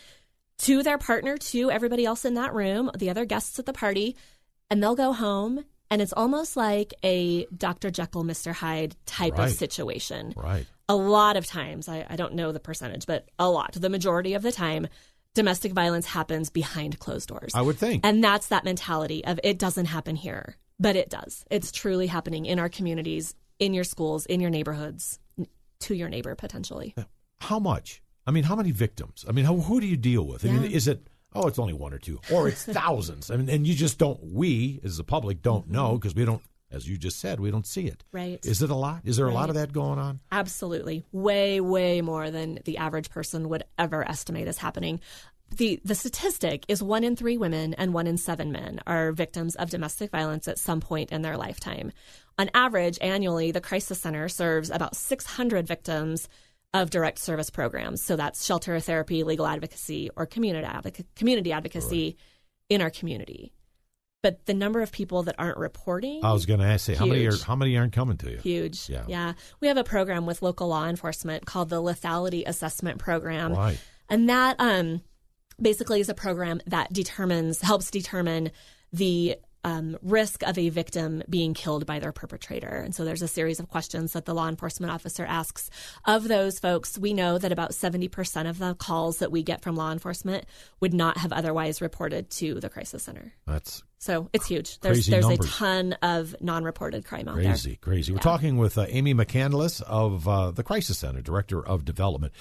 to 0.59 0.83
their 0.83 0.99
partner, 0.99 1.37
to 1.37 1.71
everybody 1.71 2.05
else 2.05 2.25
in 2.25 2.35
that 2.35 2.55
room, 2.55 2.91
the 2.97 3.11
other 3.11 3.25
guests 3.25 3.59
at 3.59 3.67
the 3.67 3.73
party, 3.73 4.17
and 4.71 4.83
they'll 4.83 4.97
go 4.97 5.13
home. 5.13 5.65
And 5.91 6.03
it's 6.03 6.13
almost 6.13 6.57
like 6.57 6.93
a 7.03 7.47
Dr. 7.47 7.91
Jekyll, 7.91 8.25
Mr. 8.25 8.53
Hyde 8.53 8.95
type 9.07 9.39
Right. 9.39 9.51
of 9.51 9.57
situation. 9.57 10.35
Right. 10.37 10.67
A 10.89 10.95
lot 10.97 11.37
of 11.37 11.47
times, 11.47 11.89
I, 11.89 12.07
I 12.09 12.17
don't 12.17 12.35
know 12.35 12.53
the 12.53 12.61
percentage, 12.61 13.07
but 13.07 13.29
a 13.39 13.49
lot, 13.49 13.73
the 13.73 13.89
majority 13.89 14.35
of 14.35 14.43
the 14.43 14.53
time, 14.53 14.89
domestic 15.35 15.73
violence 15.73 16.07
happens 16.07 16.51
behind 16.51 16.99
closed 16.99 17.29
doors. 17.29 17.53
I 17.55 17.63
would 17.63 17.79
think. 17.79 18.05
And 18.05 18.23
that's 18.23 18.49
that 18.49 18.65
mentality 18.65 19.25
of 19.25 19.39
it 19.45 19.59
doesn't 19.59 19.87
happen 19.87 20.17
here, 20.17 20.57
but 20.81 20.97
it 20.97 21.09
does. 21.09 21.45
It's 21.51 21.71
truly 21.73 22.07
happening 22.07 22.45
in 22.47 22.59
our 22.59 22.69
communities, 22.69 23.35
in 23.59 23.73
your 23.75 23.85
schools, 23.85 24.27
in 24.27 24.41
your 24.41 24.51
neighborhoods, 24.51 25.19
to 25.81 25.95
your 25.95 26.09
neighbor 26.09 26.35
potentially. 26.35 26.95
how 27.41 27.59
much? 27.59 28.03
I 28.27 28.31
mean, 28.31 28.45
how 28.45 28.57
many 28.57 28.73
victims? 28.73 29.25
I 29.29 29.33
mean, 29.33 29.45
how, 29.47 29.57
who 29.57 29.81
do 29.81 29.87
you 29.87 29.97
deal 29.97 30.27
with? 30.27 30.45
I 30.45 30.51
mean, 30.51 30.71
is 30.71 30.87
it, 30.87 31.09
oh, 31.35 31.47
it's 31.49 31.59
only 31.59 31.73
one 31.73 31.95
or 31.95 31.99
two, 31.99 32.21
or 32.31 32.47
it's 32.49 32.63
thousands? 32.81 33.31
I 33.31 33.37
mean, 33.37 33.49
and 33.49 33.67
you 33.67 33.75
just 33.75 33.99
don't, 33.99 34.23
we 34.23 34.81
as 34.85 34.99
the 34.99 35.05
public 35.05 35.41
don't 35.41 35.69
know 35.71 35.95
because 35.95 36.15
we 36.15 36.25
don't, 36.27 36.43
as 36.71 36.87
you 36.87 36.99
just 36.99 37.19
said, 37.21 37.41
we 37.41 37.51
don't 37.51 37.67
see 37.67 37.87
it. 37.87 38.05
Mm-hmm. 38.09 38.17
Right. 38.17 38.47
Is 38.47 38.61
it 38.61 38.69
a 38.69 38.75
lot? 38.75 39.01
Is 39.05 39.17
there 39.17 39.27
a 39.27 39.33
lot 39.33 39.49
of 39.49 39.55
that 39.55 39.73
going 39.73 39.99
on? 39.99 40.21
Absolutely. 40.31 41.07
Way, 41.11 41.63
way 41.63 42.03
more 42.03 42.31
than 42.31 42.59
the 42.67 42.77
average 42.77 43.09
person 43.09 43.49
would 43.49 43.65
ever 43.79 44.07
estimate 44.07 44.47
is 44.47 44.59
happening. 44.59 45.01
The 45.57 45.81
the 45.83 45.95
statistic 45.95 46.67
is 46.69 46.83
one 46.83 47.05
in 47.05 47.17
three 47.17 47.39
women 47.39 47.73
and 47.73 47.95
one 47.95 48.07
in 48.07 48.19
seven 48.19 48.53
men 48.53 48.81
are 48.87 49.13
victims 49.13 49.55
of 49.55 49.71
domestic 49.71 50.11
violence 50.11 50.47
at 50.47 50.59
some 50.59 50.83
point 50.83 51.11
in 51.11 51.23
their 51.23 51.39
lifetime. 51.39 51.93
On 52.39 52.51
average, 52.55 52.99
annually, 53.01 53.51
the 53.51 53.61
Crisis 53.61 54.01
Center 54.01 54.29
serves 54.29 54.71
about 54.71 54.95
600 54.95 55.67
victims 55.67 56.29
of 56.73 56.91
direct 56.91 57.19
service 57.19 57.51
programs. 57.51 58.03
So 58.03 58.17
that's 58.17 58.45
shelter 58.45 58.79
therapy, 58.79 59.25
legal 59.25 59.47
advocacy, 59.47 60.11
or 60.17 60.27
community 60.27 60.67
advoca- 60.67 61.05
community 61.17 61.53
advocacy 61.53 62.17
in 62.69 62.83
our 62.83 62.91
community. 62.91 63.53
But 64.23 64.47
the 64.47 64.55
number 64.55 64.81
of 64.81 64.91
people 64.91 65.23
that 65.25 65.37
aren't 65.39 65.59
reporting 65.59 66.25
I 66.25 66.33
was 66.33 66.45
going 66.45 66.61
to 66.61 66.67
ask 66.67 66.89
you, 66.89 66.97
how 66.97 67.07
many 67.07 67.25
are, 67.27 67.37
how 67.37 67.55
many 67.55 67.77
aren't 67.77 67.93
coming 67.93 68.17
to 68.19 68.31
you? 68.31 68.39
huge. 68.39 68.89
Yeah. 68.89 69.35
We 69.61 69.69
have 69.69 69.77
a 69.77 69.85
program 69.85 70.27
with 70.27 70.43
local 70.43 70.69
law 70.69 70.87
enforcement 70.87 71.47
called 71.47 71.69
the 71.69 71.81
Lethality 71.81 72.43
Assessment 72.47 72.99
Program. 72.99 73.55
Right. 73.55 73.79
And 74.09 74.29
that 74.29 74.57
um, 74.59 75.03
basically 75.61 76.01
is 76.01 76.09
a 76.09 76.15
program 76.15 76.61
that 76.67 76.93
determines, 76.93 77.61
helps 77.61 77.91
determine 77.91 78.51
the 78.93 79.37
um, 79.65 79.97
risk 80.03 80.43
of 80.45 80.57
a 80.59 80.69
victim 80.69 81.23
being 81.29 81.53
killed 81.55 81.85
by 81.87 81.99
their 81.99 82.13
perpetrator. 82.13 82.69
And 82.69 82.95
so 82.95 83.05
there's 83.05 83.23
a 83.23 83.29
series 83.29 83.59
of 83.61 83.69
questions 83.69 84.13
that 84.13 84.25
the 84.25 84.35
law 84.35 84.49
enforcement 84.49 84.93
officer 84.93 85.25
asks 85.27 85.69
of 86.05 86.29
those 86.29 86.59
folks. 86.59 86.97
We 86.99 87.13
know 87.13 87.39
that 87.39 87.53
about 87.53 87.73
70% 87.73 88.49
of 88.49 88.59
the 88.59 88.75
calls 88.75 89.19
that 89.19 89.33
we 89.33 89.43
get 89.43 89.63
from 89.63 89.75
law 89.77 89.91
enforcement 89.93 90.47
would 90.81 90.95
not 90.95 91.19
have 91.19 91.33
otherwise 91.33 91.81
reported 91.81 92.31
to 92.31 92.61
the 92.61 92.69
crisis 92.69 93.03
center. 93.03 93.33
That's 93.47 93.83
So 93.99 94.31
it's 94.33 94.47
huge. 94.47 94.79
There's 94.81 94.99
Crazy 94.99 95.11
there's 95.11 95.27
numbers. 95.29 95.47
a 95.47 95.51
ton 95.51 95.93
of 96.03 96.37
non-reported 96.41 97.05
crime 97.05 97.27
out 97.29 97.35
there. 97.37 97.45
crazy, 97.45 97.77
crazy. 97.77 98.13
We're 98.13 98.19
talking 98.21 98.59
with 98.59 98.79
uh, 98.79 98.87
Amy 98.89 99.13
McCandless 99.15 99.83
of 99.83 100.29
uh, 100.29 100.51
the 100.53 100.63
Crisis 100.63 100.99
Center, 100.99 101.21
Director 101.21 101.65
of 101.65 101.85
Development. 101.85 102.33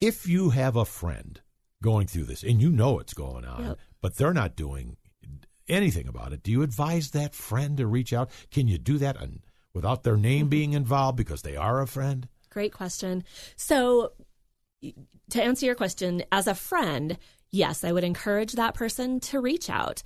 If 0.00 0.28
you 0.28 0.50
have 0.50 0.76
a 0.76 0.84
friend 0.84 1.40
going 1.82 2.06
through 2.06 2.24
this 2.24 2.42
and 2.42 2.60
you 2.60 2.70
know 2.70 2.98
it's 2.98 3.14
going 3.14 3.44
on, 3.44 3.64
Yep. 3.64 3.78
but 4.02 4.16
they're 4.16 4.34
not 4.34 4.54
doing 4.56 4.96
anything 5.68 6.08
about 6.08 6.32
it, 6.32 6.42
do 6.42 6.50
you 6.50 6.62
advise 6.62 7.10
that 7.10 7.34
friend 7.34 7.76
to 7.78 7.86
reach 7.86 8.12
out? 8.12 8.30
Can 8.50 8.68
you 8.68 8.78
do 8.78 8.98
that 8.98 9.20
and 9.20 9.40
without 9.72 10.02
their 10.02 10.14
Mm-hmm. 10.14 10.22
name 10.22 10.48
being 10.48 10.72
involved 10.72 11.16
because 11.16 11.42
they 11.42 11.56
are 11.56 11.80
a 11.80 11.86
friend? 11.86 12.28
Great 12.50 12.72
question. 12.72 13.24
So, 13.56 14.12
to 15.30 15.42
answer 15.42 15.66
your 15.66 15.74
question, 15.74 16.22
as 16.30 16.46
a 16.46 16.54
friend, 16.54 17.18
yes, 17.50 17.82
I 17.84 17.92
would 17.92 18.04
encourage 18.04 18.52
that 18.52 18.74
person 18.74 19.18
to 19.20 19.40
reach 19.40 19.68
out. 19.70 20.02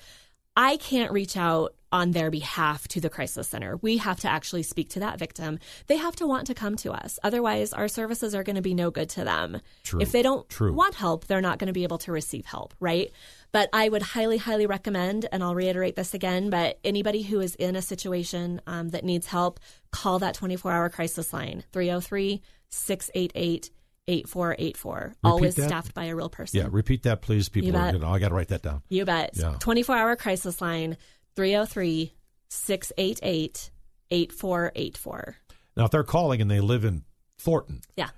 I 0.57 0.77
can't 0.77 1.13
reach 1.13 1.37
out 1.37 1.75
on 1.91 2.11
their 2.11 2.31
behalf 2.31 2.87
to 2.89 3.01
the 3.01 3.09
crisis 3.09 3.49
center. 3.49 3.77
We 3.77 3.97
have 3.99 4.21
to 4.21 4.29
actually 4.29 4.63
speak 4.63 4.91
to 4.91 5.01
that 5.01 5.19
victim. 5.19 5.59
They 5.87 5.97
have 5.97 6.17
to 6.17 6.27
want 6.27 6.47
to 6.49 6.55
come 6.55 6.77
to 6.77 6.93
us. 6.93 7.19
Otherwise, 7.23 7.73
our 7.73 7.89
services 7.89 8.35
are 8.35 8.43
going 8.43 8.57
to 8.57 8.63
be 8.63 8.75
no 8.75 8.91
good 8.91 9.09
to 9.11 9.25
them. 9.25 9.61
True. 9.85 10.01
If 10.01 10.13
they 10.13 10.23
don't 10.23 10.49
True. 10.49 10.73
want 10.73 10.95
help, 10.95 11.27
they're 11.27 11.41
not 11.41 11.59
going 11.59 11.69
to 11.69 11.73
be 11.73 11.85
able 11.85 11.99
to 11.99 12.13
receive 12.13 12.45
help, 12.45 12.75
right? 12.81 13.11
But 13.53 13.71
I 13.73 13.89
would 13.89 14.03
highly, 14.03 14.37
highly 14.37 14.67
recommend, 14.67 15.27
and 15.33 15.43
I'll 15.43 15.55
reiterate 15.55 15.97
this 15.97 16.13
again, 16.13 16.51
but 16.51 16.79
anybody 16.85 17.23
who 17.23 17.41
is 17.41 17.55
in 17.55 17.77
a 17.77 17.83
situation 17.83 18.61
um, 18.67 18.91
that 18.91 19.05
needs 19.05 19.27
help, 19.27 19.59
call 19.91 20.19
that 20.19 20.35
24 20.35 20.71
hour 20.73 20.89
crisis 20.91 21.33
line 21.33 21.65
303 21.73 22.43
688 22.69 23.71
8484. 24.09 25.15
Always 25.23 25.55
that? 25.57 25.69
staffed 25.69 25.95
by 25.95 26.07
a 26.07 26.17
real 26.17 26.31
person. 26.31 26.59
Yeah, 26.59 26.69
repeat 26.71 27.03
that, 27.03 27.21
please. 27.21 27.49
People 27.49 27.71
You 27.71 27.77
are 27.77 27.83
bet. 27.83 27.93
going 27.93 28.03
to, 28.03 28.09
I 28.09 28.19
got 28.19 28.29
to 28.31 28.35
write 28.35 28.49
that 28.49 28.63
down. 28.63 28.83
You 28.89 29.05
bet. 29.05 29.33
Yeah. 29.35 29.57
24 29.61 29.97
hour 29.97 30.17
crisis 30.17 30.61
line 30.63 30.97
303 31.39 32.13
688 32.49 33.71
8484. 34.11 35.37
Now, 35.77 35.85
if 35.85 35.93
they're 35.93 36.03
calling 36.03 36.41
and 36.41 36.51
they 36.51 36.59
live 36.59 36.85
in 36.85 37.05
Thornton, 37.39 37.83
Yeah. 37.97 38.09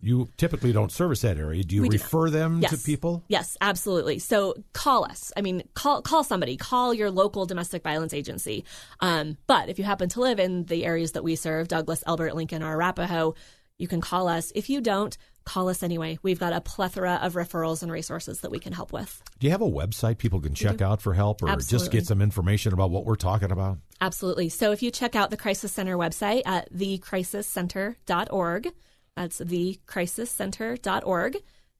you 0.00 0.28
typically 0.36 0.72
don't 0.72 0.90
service 0.90 1.20
that 1.20 1.38
area. 1.38 1.62
Do 1.62 1.76
you 1.76 1.82
We 1.82 1.88
do 1.90 1.98
refer 1.98 2.30
them 2.30 2.60
to 2.62 2.76
people? 2.78 3.22
Yes, 3.28 3.56
absolutely. 3.60 4.18
So 4.18 4.56
call 4.72 5.04
us. 5.04 5.32
I 5.36 5.40
mean, 5.42 5.62
call 5.74 6.02
call 6.02 6.24
somebody. 6.24 6.56
Call 6.56 6.92
your 6.92 7.12
local 7.12 7.46
domestic 7.46 7.84
violence 7.84 8.12
agency. 8.12 8.64
Um, 8.98 9.36
but 9.46 9.68
if 9.68 9.78
you 9.78 9.84
happen 9.84 10.08
to 10.08 10.20
live 10.20 10.40
in 10.40 10.64
the 10.64 10.84
areas 10.84 11.12
that 11.12 11.22
we 11.22 11.36
serve, 11.36 11.68
Douglas, 11.68 12.02
Elbert, 12.08 12.34
Lincoln, 12.34 12.64
or 12.64 12.72
Arapahoe, 12.72 13.34
you 13.78 13.86
can 13.86 14.00
call 14.00 14.26
us. 14.26 14.50
If 14.56 14.68
you 14.68 14.80
don't, 14.80 15.16
call 15.48 15.68
us 15.68 15.82
anyway. 15.82 16.18
We've 16.22 16.38
got 16.38 16.52
a 16.52 16.60
plethora 16.60 17.18
of 17.22 17.32
referrals 17.32 17.82
and 17.82 17.90
resources 17.90 18.42
that 18.42 18.50
we 18.50 18.58
can 18.58 18.74
help 18.74 18.92
with. 18.92 19.22
Do 19.38 19.46
you 19.46 19.50
have 19.50 19.62
a 19.62 19.70
website 19.70 20.18
people 20.18 20.40
can 20.40 20.54
check 20.54 20.82
out 20.82 21.00
for 21.00 21.14
help 21.14 21.42
or 21.42 21.56
just 21.56 21.90
get 21.90 22.06
some 22.06 22.20
information 22.20 22.72
about 22.72 22.90
what 22.90 23.04
we're 23.04 23.16
talking 23.16 23.50
about? 23.50 23.78
Absolutely. 24.00 24.48
So 24.48 24.72
if 24.72 24.82
you 24.82 24.90
check 24.90 25.16
out 25.16 25.30
the 25.30 25.36
Crisis 25.36 25.72
Center 25.72 25.96
website 25.96 26.42
at 26.46 26.72
thecrisiscenter.org, 26.72 28.72
that's 29.16 29.40
thecrisiscenter.org, 29.40 31.36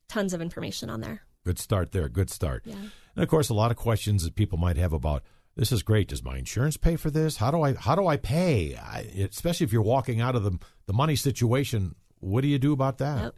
tons 0.09 0.33
of 0.33 0.41
information 0.41 0.91
on 0.91 1.01
there. 1.01 1.23
Good 1.45 1.59
start 1.59 1.93
there. 1.93 2.09
Good 2.09 2.31
start. 2.31 2.63
Yeah. 2.65 2.75
And 3.15 3.23
of 3.23 3.29
course, 3.29 3.49
a 3.49 3.55
lot 3.55 3.71
of 3.71 3.77
questions 3.77 4.25
that 4.25 4.35
people 4.35 4.59
might 4.59 4.77
have 4.77 4.93
about 4.93 5.23
this 5.57 5.73
is 5.73 5.83
great. 5.83 6.09
Does 6.09 6.23
my 6.23 6.39
insurance 6.39 6.77
pay 6.77 6.97
for 6.97 7.11
this? 7.11 7.37
How 7.37 7.51
do 7.51 7.63
I 7.63 7.75
how 7.75 7.95
do 7.95 8.07
I 8.07 8.17
pay? 8.17 8.77
I, 8.77 9.29
especially 9.31 9.65
if 9.65 9.73
you're 9.73 9.83
walking 9.83 10.21
out 10.21 10.37
of 10.37 10.45
the 10.45 10.59
the 10.87 10.93
money 10.93 11.17
situation. 11.17 11.95
What 12.21 12.41
do 12.41 12.49
you 12.49 12.59
do 12.59 12.73
about 12.73 12.99
that? 12.99 13.23
Yep. 13.23 13.35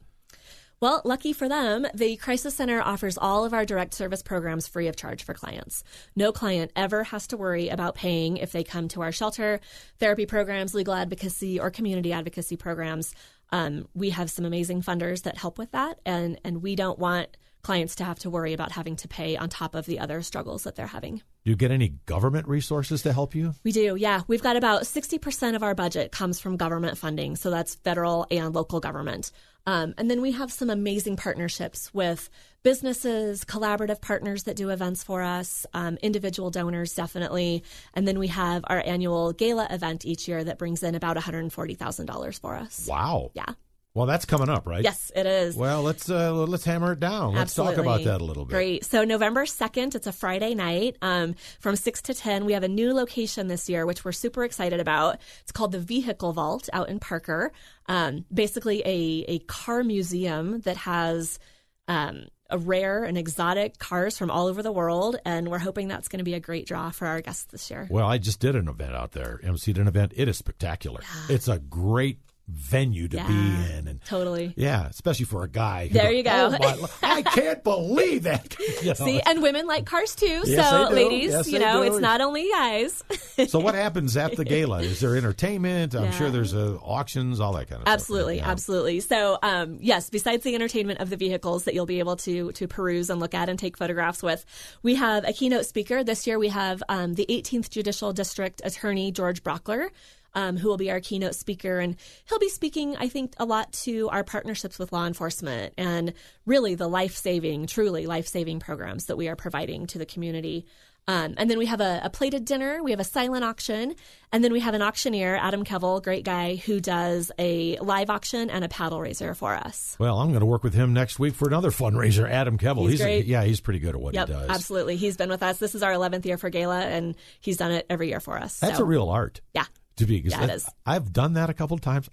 Well, 0.81 1.03
lucky 1.05 1.35
for 1.35 1.47
them, 1.47 1.87
the 1.93 2.17
Crisis 2.17 2.55
Center 2.55 2.81
offers 2.81 3.19
all 3.19 3.45
of 3.45 3.53
our 3.53 3.67
direct 3.67 3.93
service 3.93 4.23
programs 4.23 4.67
free 4.67 4.89
of 4.89 4.97
charge 4.97 5.25
for 5.25 5.35
clients. 5.35 5.85
No 6.17 6.33
client 6.33 6.73
ever 6.75 7.05
has 7.05 7.27
to 7.27 7.37
worry 7.37 7.69
about 7.69 7.97
paying 7.97 8.39
if 8.39 8.53
they 8.53 8.65
come 8.65 8.89
to 8.89 9.03
our 9.03 9.13
shelter, 9.13 9.61
therapy 9.99 10.25
programs, 10.25 10.73
legal 10.75 10.95
advocacy, 10.95 11.61
or 11.61 11.71
community 11.71 12.15
advocacy 12.15 12.57
programs. 12.57 13.15
Um, 13.53 13.89
we 13.93 14.09
have 14.09 14.31
some 14.31 14.47
amazing 14.47 14.81
funders 14.81 15.25
that 15.25 15.37
help 15.37 15.59
with 15.59 15.71
that, 15.73 16.01
and, 16.07 16.41
and 16.45 16.63
we 16.63 16.77
don't 16.77 16.99
want 16.99 17.37
clients 17.63 17.95
to 17.97 18.05
have 18.05 18.19
to 18.21 18.31
worry 18.31 18.53
about 18.53 18.73
having 18.73 18.97
to 18.97 19.09
pay 19.09 19.37
on 19.37 19.49
top 19.49 19.75
of 19.75 19.87
the 19.87 19.99
other 19.99 20.23
struggles 20.23 20.65
that 20.65 20.77
they're 20.77 20.87
having. 20.87 21.23
Do 21.45 21.51
you 21.51 21.57
get 21.57 21.71
any 21.71 21.89
government 22.07 22.49
resources 22.49 23.03
to 23.03 23.13
help 23.13 23.35
you? 23.35 23.55
We 23.65 23.73
do, 23.73 23.97
yeah. 23.97 24.23
We've 24.27 24.43
got 24.43 24.57
about 24.57 24.83
60% 24.83 25.57
of 25.57 25.63
our 25.63 25.75
budget 25.75 26.13
comes 26.13 26.39
from 26.39 26.57
government 26.57 26.99
funding, 26.99 27.37
so 27.37 27.51
that's 27.51 27.77
federal 27.77 28.27
and 28.31 28.55
local 28.55 28.81
government. 28.81 29.33
Um, 29.67 29.95
and 29.99 30.11
then 30.11 30.21
we 30.21 30.33
have 30.33 30.53
some 30.53 30.71
amazing 30.71 31.17
partnerships 31.17 31.93
with 31.93 32.31
businesses, 32.63 33.45
collaborative 33.45 34.01
partners 34.01 34.45
that 34.45 34.57
do 34.57 34.71
events 34.71 35.03
for 35.03 35.23
us, 35.23 35.67
um, 35.75 35.99
individual 36.03 36.51
donors, 36.51 36.95
definitely. 36.95 37.63
And 37.95 38.07
then 38.07 38.19
we 38.19 38.29
have 38.29 38.65
our 38.67 38.83
annual 38.85 39.33
gala 39.33 39.67
event 39.71 40.05
each 40.05 40.29
year 40.29 40.43
that 40.45 40.59
brings 40.59 40.83
in 40.83 40.95
about 40.95 41.17
$140,000 41.17 42.41
for 42.41 42.57
us. 42.57 42.87
Wow. 42.89 43.31
Yeah. 43.35 43.55
Well, 43.93 44.07
that's 44.07 44.25
coming 44.25 44.49
up, 44.49 44.69
right? 44.69 44.85
Yes, 44.85 45.11
it 45.17 45.27
is. 45.27 45.57
Well, 45.57 45.83
let's 45.83 46.09
uh, 46.09 46.33
let's 46.33 46.65
hammer 46.65 46.93
it 46.93 47.01
down. 47.01 47.35
Let's 47.35 47.55
talk 47.55 47.77
about 47.77 48.05
that 48.05 48.21
a 48.21 48.25
little 48.25 48.45
bit. 48.45 48.55
Great. 48.55 48.85
So 48.85 49.03
November 49.03 49.45
2nd, 49.45 49.97
it's 49.97 50.07
a 50.07 50.13
Friday 50.13 50.55
night 50.55 50.97
um, 51.03 51.35
from 51.59 51.75
6 51.75 52.03
to 52.03 52.15
10. 52.15 52.45
We 52.45 52.53
have 52.53 52.63
a 52.63 52.69
new 52.69 52.95
location 52.95 53.49
this 53.49 53.69
year, 53.69 53.87
which 53.87 54.05
we're 54.05 54.13
super 54.13 54.45
excited 54.45 54.79
about. 54.79 55.19
It's 55.43 55.51
called 55.51 55.73
the 55.73 55.81
Vehicle 55.81 56.33
Vault 56.33 56.69
out 56.73 56.89
in 56.89 57.01
Parker. 57.01 57.51
Um, 57.87 58.25
basically, 58.33 58.81
a, 58.85 59.25
a 59.27 59.39
car 59.41 59.83
museum 59.83 60.61
that 60.61 60.77
has 60.77 61.41
um, 61.89 62.27
a 62.49 62.59
rare 62.59 63.03
and 63.03 63.19
exotic 63.19 63.79
cars 63.79 64.17
from 64.17 64.31
all 64.31 64.47
over 64.47 64.63
the 64.63 64.71
world. 64.71 65.17
And 65.25 65.49
we're 65.49 65.59
hoping 65.59 65.89
that's 65.89 66.07
going 66.07 66.19
to 66.19 66.25
be 66.25 66.35
a 66.35 66.41
great 66.41 66.67
draw 66.67 66.91
for 66.91 67.09
our 67.09 67.21
guests 67.21 67.47
this 67.51 67.69
year. 67.73 67.89
Well, 67.91 68.07
I 68.07 68.19
just 68.19 68.39
did 68.39 68.55
an 68.55 68.69
event 68.69 68.95
out 68.95 69.11
there. 69.13 69.41
MC'd 69.43 69.79
an 69.79 69.89
event. 69.89 70.13
It 70.15 70.29
is 70.29 70.37
spectacular. 70.37 71.01
It's 71.29 71.49
a 71.49 71.59
great 71.59 72.21
venue 72.53 73.09
to 73.09 73.17
Yeah, 73.17 73.27
be 73.27 73.33
in, 73.79 73.89
and 73.89 74.05
totally. 74.05 74.53
yeah, 74.57 74.87
especially 74.89 75.27
for 75.27 75.45
a 75.45 75.49
guy. 75.49 75.89
who 75.89 75.95
There 75.95 76.09
goes, 76.09 76.17
you 76.17 76.23
go. 76.23 76.57
"Oh, 76.61 76.91
I 77.03 77.23
can't 77.23 77.63
believe 77.65 78.25
that. 78.25 78.57
You 78.81 78.89
know, 78.89 78.95
See, 78.95 79.21
and 79.21 79.43
women 79.43 79.67
like 79.67 79.85
cars 79.85 80.15
too. 80.15 80.43
Yes, 80.47 80.71
so, 80.71 80.89
ladies, 80.95 81.33
Yes, 81.33 81.49
you 81.49 81.59
know, 81.59 81.83
do. 81.85 81.93
it's 81.93 82.01
not 82.01 82.21
only 82.23 82.49
guys. 82.51 83.03
so 83.49 83.59
what 83.59 83.75
happens 83.75 84.17
at 84.17 84.37
the 84.37 84.45
gala? 84.45 84.81
Is 84.83 85.01
there 85.01 85.17
entertainment? 85.17 85.95
I'm 85.95 86.05
Yeah. 86.05 86.11
sure 86.13 86.31
there's 86.31 86.55
uh, 86.55 86.79
auctions, 86.83 87.41
all 87.41 87.53
that 87.55 87.69
kind 87.69 87.83
of 87.83 87.89
Absolutely, 87.89 88.37
stuff. 88.39 88.47
Yeah. 88.47 88.53
absolutely. 88.53 89.01
So, 89.01 89.39
um, 89.43 89.77
yes, 89.81 90.09
besides 90.09 90.45
the 90.45 90.55
entertainment 90.55 91.01
of 91.01 91.11
the 91.11 91.17
vehicles 91.17 91.65
that 91.65 91.75
you'll 91.75 91.87
be 91.87 91.99
able 91.99 92.17
to 92.17 92.53
to 92.53 92.67
peruse 92.69 93.11
and 93.11 93.21
look 93.21 93.35
at 93.35 93.49
and 93.49 93.59
take 93.59 93.77
photographs 93.77 94.23
with, 94.23 94.45
we 94.83 94.95
have 94.95 95.25
a 95.29 95.33
keynote 95.33 95.67
speaker. 95.67 96.03
This 96.03 96.27
year, 96.27 96.39
we 96.39 96.49
have 96.49 96.83
um, 96.89 97.15
the 97.15 97.27
18th 97.29 97.69
Judicial 97.71 98.13
District 98.15 98.63
Attorney 98.65 99.13
George 99.13 99.43
Brauchler. 99.43 99.91
Um, 100.35 100.57
who 100.57 100.69
will 100.69 100.77
be 100.77 100.91
our 100.91 101.01
keynote 101.01 101.35
speaker? 101.35 101.79
And 101.81 101.97
he'll 102.29 102.39
be 102.39 102.49
speaking, 102.49 102.97
I 102.97 103.09
think, 103.09 103.35
a 103.39 103.45
lot 103.45 103.73
to 103.85 104.09
our 104.11 104.23
partnerships 104.23 104.79
with 104.79 104.93
law 104.93 105.07
enforcement 105.07 105.75
and 105.77 106.13
really 106.47 106.75
the 106.77 106.89
life 106.89 107.17
saving, 107.17 107.67
truly 107.67 108.07
life 108.07 108.29
saving 108.29 108.61
programs 108.61 109.07
that 109.07 109.17
we 109.17 109.29
are 109.29 109.37
providing 109.37 109.87
to 109.89 109.99
the 109.99 110.07
community. 110.07 110.67
Um, 111.09 111.35
and 111.39 111.51
then 111.51 111.59
we 111.59 111.67
have 111.67 111.81
a, 111.81 112.01
a 112.05 112.11
plated 112.11 112.45
dinner, 112.45 112.83
we 112.85 112.93
have 112.93 113.01
a 113.01 113.05
silent 113.05 113.43
auction, 113.43 113.97
and 114.33 114.45
then 114.45 114.53
we 114.53 114.61
have 114.61 114.75
an 114.75 114.83
auctioneer, 114.83 115.35
Adam 115.35 115.65
Kevel, 115.65 116.01
great 116.01 116.25
guy, 116.25 116.55
who 116.57 116.79
does 116.79 117.33
a 117.37 117.79
live 117.79 118.11
auction 118.11 118.49
and 118.51 118.63
a 118.63 118.69
paddle 118.69 119.01
raiser 119.01 119.35
for 119.35 119.55
us. 119.57 119.97
Well, 119.99 120.19
I'm 120.21 120.29
going 120.29 120.41
to 120.41 120.47
work 120.47 120.63
with 120.63 120.75
him 120.75 120.93
next 120.93 121.19
week 121.19 121.35
for 121.35 121.49
another 121.49 121.71
fundraiser. 121.73 122.31
Adam 122.31 122.59
Kevel. 122.59 122.89
He's 122.89 123.01
great. 123.01 123.27
yeah, 123.27 123.43
he's 123.43 123.61
pretty 123.61 123.81
good 123.81 123.97
at 123.97 124.01
what 124.01 124.15
Yep, 124.15 124.29
he 124.29 124.35
does. 124.35 124.51
absolutely. 124.51 124.97
He's 124.97 125.17
been 125.17 125.31
with 125.31 125.43
us. 125.43 125.59
This 125.59 125.75
is 125.75 125.83
our 125.83 125.91
11th 125.91 126.27
year 126.27 126.39
for 126.39 126.51
Gala, 126.51 126.83
and 126.83 127.17
he's 127.41 127.57
done 127.57 127.73
it 127.73 127.87
every 127.91 128.09
year 128.09 128.21
for 128.21 128.39
us. 128.39 128.61
That's 128.61 128.77
so, 128.77 128.85
a 128.85 128.87
real 128.87 129.09
art 129.09 129.41
yeah, 129.53 129.65
to 130.01 130.07
be. 130.07 130.21
'cause 130.21 130.33
Yeah, 130.33 130.45
it 130.45 130.51
is. 130.51 130.69
I've 130.85 131.13
done 131.13 131.35
that 131.35 131.49
a 131.51 131.55
couple 131.55 131.75
of 131.75 131.81
times. 131.81 132.09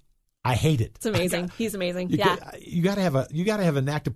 I 0.45 0.55
hate 0.55 0.79
it. 0.79 0.93
it's 0.95 1.05
amazing. 1.05 1.51
He's 1.57 1.75
amazing. 1.75 2.09
You 2.09 2.17
yeah. 2.19 2.37
got, 2.37 2.61
you 2.65 2.81
got 2.81 2.95
to 2.95 3.01
have 3.01 3.15
a 3.15 3.27
you 3.31 3.43
got 3.43 3.57
to 3.57 3.63
have 3.63 3.75
an 3.75 3.89
act 3.89 4.07
of. 4.07 4.15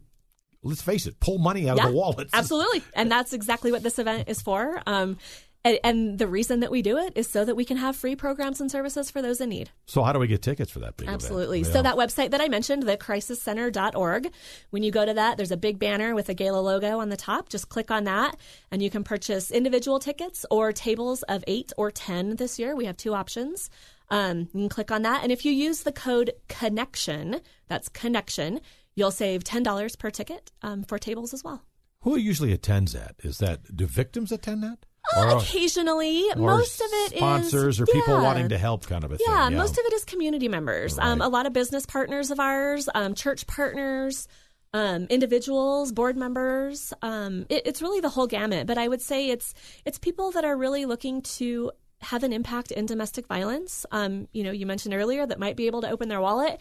Let's 0.63 0.81
face 0.83 1.07
it, 1.07 1.19
pull 1.19 1.39
money 1.39 1.67
out 1.67 1.77
yeah, 1.77 1.85
of 1.85 1.89
the 1.91 1.97
wallets. 1.97 2.29
Absolutely. 2.33 2.83
And 2.93 3.11
that's 3.11 3.33
exactly 3.33 3.71
what 3.71 3.81
this 3.81 3.97
event 3.97 4.29
is 4.29 4.43
for. 4.43 4.79
Um, 4.85 5.17
and, 5.63 5.79
and 5.83 6.19
the 6.19 6.27
reason 6.27 6.61
that 6.61 6.71
we 6.71 6.81
do 6.81 6.97
it 6.97 7.13
is 7.15 7.29
so 7.29 7.45
that 7.45 7.55
we 7.55 7.65
can 7.65 7.77
have 7.77 7.95
free 7.95 8.15
programs 8.15 8.59
and 8.59 8.71
services 8.71 9.11
for 9.11 9.21
those 9.21 9.39
in 9.39 9.49
need. 9.49 9.69
So 9.85 10.01
how 10.01 10.11
do 10.11 10.19
we 10.19 10.27
get 10.27 10.41
tickets 10.41 10.71
for 10.71 10.79
that 10.79 10.97
big 10.97 11.07
event? 11.07 11.21
Absolutely. 11.21 11.59
Yeah. 11.59 11.71
So 11.71 11.81
that 11.83 11.95
website 11.95 12.31
that 12.31 12.41
I 12.41 12.47
mentioned, 12.47 12.83
thecrisiscenter.org, 12.83 14.31
when 14.71 14.81
you 14.83 14.91
go 14.91 15.05
to 15.05 15.13
that, 15.13 15.37
there's 15.37 15.51
a 15.51 15.57
big 15.57 15.77
banner 15.77 16.15
with 16.15 16.29
a 16.29 16.33
gala 16.33 16.59
logo 16.59 16.99
on 16.99 17.09
the 17.09 17.17
top. 17.17 17.49
Just 17.49 17.69
click 17.69 17.91
on 17.91 18.05
that 18.05 18.37
and 18.71 18.81
you 18.81 18.89
can 18.89 19.03
purchase 19.03 19.51
individual 19.51 19.99
tickets 19.99 20.45
or 20.49 20.71
tables 20.71 21.21
of 21.23 21.43
eight 21.47 21.71
or 21.77 21.91
10 21.91 22.37
this 22.37 22.57
year. 22.57 22.75
We 22.75 22.85
have 22.85 22.97
two 22.97 23.13
options. 23.13 23.69
Um, 24.09 24.39
you 24.53 24.61
can 24.61 24.69
click 24.69 24.91
on 24.91 25.03
that. 25.03 25.23
And 25.23 25.31
if 25.31 25.45
you 25.45 25.51
use 25.51 25.83
the 25.83 25.91
code 25.91 26.31
connection, 26.47 27.39
that's 27.67 27.87
connection, 27.87 28.61
you'll 28.95 29.11
save 29.11 29.43
$10 29.43 29.99
per 29.99 30.09
ticket 30.09 30.51
um, 30.63 30.83
for 30.83 30.97
tables 30.97 31.33
as 31.33 31.43
well. 31.43 31.63
Who 32.01 32.17
usually 32.17 32.51
attends 32.51 32.93
that? 32.93 33.15
Is 33.19 33.37
that 33.37 33.75
do 33.75 33.85
victims 33.85 34.31
attend 34.31 34.63
that? 34.63 34.79
Uh, 35.15 35.37
occasionally, 35.37 36.29
or 36.31 36.35
most 36.35 36.79
of 36.81 36.87
it 36.91 37.13
is 37.13 37.19
sponsors 37.19 37.81
or 37.81 37.85
people 37.85 38.15
yeah. 38.15 38.23
wanting 38.23 38.49
to 38.49 38.57
help, 38.57 38.87
kind 38.87 39.03
of 39.03 39.11
a 39.11 39.17
thing. 39.17 39.27
Yeah, 39.29 39.49
most 39.49 39.77
of 39.77 39.85
it 39.85 39.93
is 39.93 40.05
community 40.05 40.47
members. 40.47 40.97
Um, 40.97 41.21
a 41.21 41.27
lot 41.27 41.45
of 41.45 41.53
business 41.53 41.85
partners 41.85 42.31
of 42.31 42.39
ours, 42.39 42.87
um, 42.93 43.13
church 43.13 43.47
partners, 43.47 44.27
um, 44.73 45.07
individuals, 45.09 45.91
board 45.91 46.15
members. 46.17 46.93
Um, 47.01 47.45
it, 47.49 47.63
it's 47.65 47.81
really 47.81 47.99
the 47.99 48.09
whole 48.09 48.27
gamut. 48.27 48.67
But 48.67 48.77
I 48.77 48.87
would 48.87 49.01
say 49.01 49.29
it's 49.29 49.53
it's 49.85 49.97
people 49.97 50.31
that 50.31 50.45
are 50.45 50.55
really 50.55 50.85
looking 50.85 51.21
to 51.23 51.71
have 52.01 52.23
an 52.23 52.33
impact 52.33 52.71
in 52.71 52.85
domestic 52.85 53.27
violence. 53.27 53.85
Um, 53.91 54.27
you 54.31 54.43
know, 54.43 54.51
you 54.51 54.65
mentioned 54.65 54.93
earlier 54.93 55.25
that 55.25 55.39
might 55.39 55.55
be 55.55 55.67
able 55.67 55.81
to 55.81 55.89
open 55.89 56.09
their 56.09 56.21
wallet. 56.21 56.59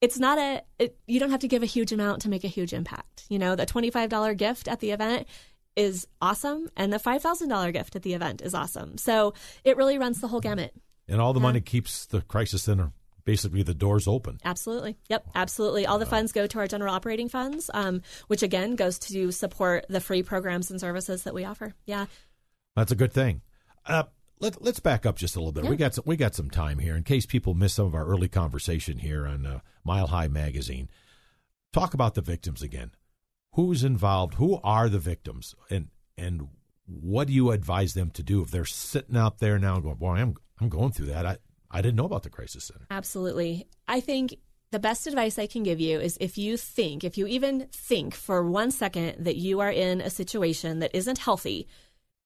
It's 0.00 0.18
not 0.18 0.38
a. 0.38 0.62
It, 0.78 0.98
you 1.06 1.20
don't 1.20 1.30
have 1.30 1.40
to 1.40 1.48
give 1.48 1.62
a 1.62 1.66
huge 1.66 1.92
amount 1.92 2.22
to 2.22 2.28
make 2.28 2.42
a 2.44 2.48
huge 2.48 2.72
impact. 2.72 3.24
You 3.28 3.38
know, 3.38 3.54
the 3.54 3.66
twenty 3.66 3.90
five 3.90 4.10
dollar 4.10 4.34
gift 4.34 4.66
at 4.66 4.80
the 4.80 4.90
event 4.90 5.28
is 5.76 6.06
awesome, 6.20 6.68
and 6.76 6.92
the 6.92 6.98
five 6.98 7.22
thousand 7.22 7.48
dollar 7.48 7.72
gift 7.72 7.96
at 7.96 8.02
the 8.02 8.14
event 8.14 8.42
is 8.42 8.54
awesome. 8.54 8.98
So 8.98 9.34
it 9.64 9.76
really 9.76 9.98
runs 9.98 10.20
the 10.20 10.28
whole 10.28 10.40
gamut. 10.40 10.74
and 11.08 11.20
all 11.20 11.32
the 11.32 11.40
money 11.40 11.60
keeps 11.60 12.06
the 12.06 12.20
crisis 12.22 12.62
center 12.62 12.92
basically 13.24 13.62
the 13.62 13.74
doors 13.74 14.08
open. 14.08 14.38
Absolutely. 14.44 14.96
Yep. 15.08 15.28
Absolutely. 15.34 15.86
All 15.86 15.98
the 15.98 16.06
funds 16.06 16.32
go 16.32 16.46
to 16.46 16.58
our 16.58 16.66
general 16.66 16.92
operating 16.92 17.28
funds, 17.28 17.70
um, 17.72 18.02
which 18.26 18.42
again 18.42 18.74
goes 18.74 18.98
to 18.98 19.30
support 19.30 19.86
the 19.88 20.00
free 20.00 20.22
programs 20.22 20.70
and 20.70 20.80
services 20.80 21.22
that 21.24 21.34
we 21.34 21.44
offer. 21.44 21.72
Yeah. 21.86 22.06
That's 22.74 22.92
a 22.92 22.96
good 22.96 23.12
thing. 23.12 23.42
Uh, 23.86 24.04
let, 24.40 24.60
let's 24.60 24.80
back 24.80 25.06
up 25.06 25.16
just 25.16 25.36
a 25.36 25.38
little 25.38 25.52
bit. 25.52 25.66
We 25.66 25.76
got 25.76 25.94
some, 25.94 26.04
we 26.04 26.16
got 26.16 26.34
some 26.34 26.50
time 26.50 26.78
here 26.80 26.96
in 26.96 27.04
case 27.04 27.26
people 27.26 27.54
miss 27.54 27.74
some 27.74 27.86
of 27.86 27.94
our 27.94 28.04
early 28.06 28.28
conversation 28.28 28.98
here 28.98 29.24
on 29.26 29.46
uh, 29.46 29.60
Mile 29.84 30.08
High 30.08 30.28
Magazine. 30.28 30.90
Talk 31.72 31.94
about 31.94 32.14
the 32.14 32.22
victims 32.22 32.60
again. 32.62 32.90
Who's 33.52 33.84
involved? 33.84 34.34
Who 34.34 34.60
are 34.64 34.88
the 34.88 34.98
victims? 34.98 35.54
And 35.70 35.88
and 36.16 36.48
what 36.86 37.26
do 37.26 37.32
you 37.32 37.50
advise 37.50 37.94
them 37.94 38.10
to 38.10 38.22
do 38.22 38.42
if 38.42 38.50
they're 38.50 38.64
sitting 38.64 39.16
out 39.16 39.38
there 39.38 39.58
now 39.58 39.78
going, 39.80 39.96
"Boy, 39.96 40.14
I'm 40.16 40.36
I'm 40.60 40.68
going 40.68 40.92
through 40.92 41.06
that. 41.06 41.26
I 41.26 41.36
I 41.70 41.80
didn't 41.82 41.96
know 41.96 42.06
about 42.06 42.22
the 42.22 42.30
crisis 42.30 42.64
center." 42.64 42.86
Absolutely. 42.90 43.68
I 43.86 44.00
think 44.00 44.36
the 44.70 44.78
best 44.78 45.06
advice 45.06 45.38
I 45.38 45.46
can 45.46 45.62
give 45.62 45.80
you 45.80 46.00
is 46.00 46.16
if 46.20 46.38
you 46.38 46.56
think, 46.56 47.04
if 47.04 47.18
you 47.18 47.26
even 47.26 47.66
think 47.72 48.14
for 48.14 48.42
one 48.48 48.70
second 48.70 49.24
that 49.24 49.36
you 49.36 49.60
are 49.60 49.70
in 49.70 50.00
a 50.00 50.08
situation 50.08 50.78
that 50.78 50.96
isn't 50.96 51.18
healthy, 51.18 51.68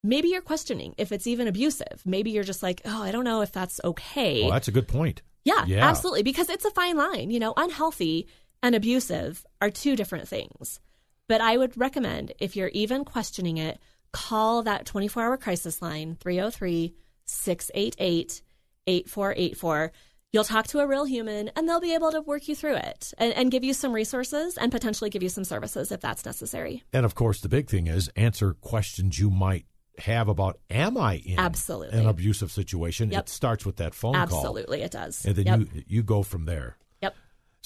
maybe 0.04 0.28
you're 0.28 0.40
questioning 0.42 0.94
if 0.96 1.10
it's 1.10 1.26
even 1.26 1.48
abusive. 1.48 2.02
Maybe 2.04 2.30
you're 2.30 2.44
just 2.44 2.62
like, 2.62 2.82
oh, 2.84 3.02
I 3.02 3.10
don't 3.10 3.24
know 3.24 3.40
if 3.40 3.50
that's 3.50 3.80
okay. 3.82 4.42
Well, 4.42 4.52
that's 4.52 4.68
a 4.68 4.72
good 4.72 4.86
point. 4.86 5.22
Yeah, 5.44 5.64
Yeah. 5.66 5.88
absolutely. 5.88 6.22
Because 6.22 6.48
it's 6.48 6.64
a 6.64 6.70
fine 6.70 6.96
line. 6.96 7.30
You 7.30 7.40
know, 7.40 7.52
unhealthy 7.56 8.28
and 8.62 8.76
abusive 8.76 9.44
are 9.60 9.70
two 9.70 9.96
different 9.96 10.28
things. 10.28 10.78
But 11.28 11.40
I 11.40 11.56
would 11.56 11.76
recommend 11.76 12.32
if 12.38 12.56
you're 12.56 12.68
even 12.68 13.04
questioning 13.04 13.56
it, 13.56 13.78
call 14.12 14.62
that 14.62 14.86
24 14.86 15.22
hour 15.22 15.36
crisis 15.36 15.82
line 15.82 16.16
303 16.20 16.94
688 17.24 18.42
8484. 18.86 19.92
You'll 20.32 20.44
talk 20.44 20.66
to 20.68 20.80
a 20.80 20.86
real 20.86 21.04
human 21.04 21.50
and 21.56 21.68
they'll 21.68 21.80
be 21.80 21.94
able 21.94 22.12
to 22.12 22.20
work 22.20 22.46
you 22.48 22.54
through 22.54 22.76
it 22.76 23.12
and, 23.18 23.32
and 23.32 23.50
give 23.50 23.64
you 23.64 23.72
some 23.72 23.92
resources 23.92 24.56
and 24.58 24.70
potentially 24.70 25.10
give 25.10 25.22
you 25.22 25.28
some 25.28 25.44
services 25.44 25.90
if 25.90 26.00
that's 26.00 26.24
necessary. 26.24 26.82
And 26.92 27.06
of 27.06 27.14
course, 27.14 27.40
the 27.40 27.48
big 27.48 27.68
thing 27.68 27.86
is 27.86 28.08
answer 28.16 28.52
questions 28.54 29.18
you 29.18 29.30
might 29.30 29.66
have 29.98 30.28
about 30.28 30.58
am 30.68 30.98
I 30.98 31.22
in 31.24 31.38
Absolutely. 31.38 31.98
an 31.98 32.06
abusive 32.06 32.52
situation? 32.52 33.10
Yep. 33.10 33.22
It 33.22 33.28
starts 33.30 33.64
with 33.64 33.76
that 33.76 33.94
phone 33.94 34.12
call. 34.12 34.22
Absolutely, 34.22 34.82
it 34.82 34.90
does. 34.90 35.24
And 35.24 35.36
then 35.36 35.46
Yep. 35.46 35.58
you 35.72 35.82
you 35.86 36.02
go 36.02 36.22
from 36.22 36.44
there. 36.44 36.76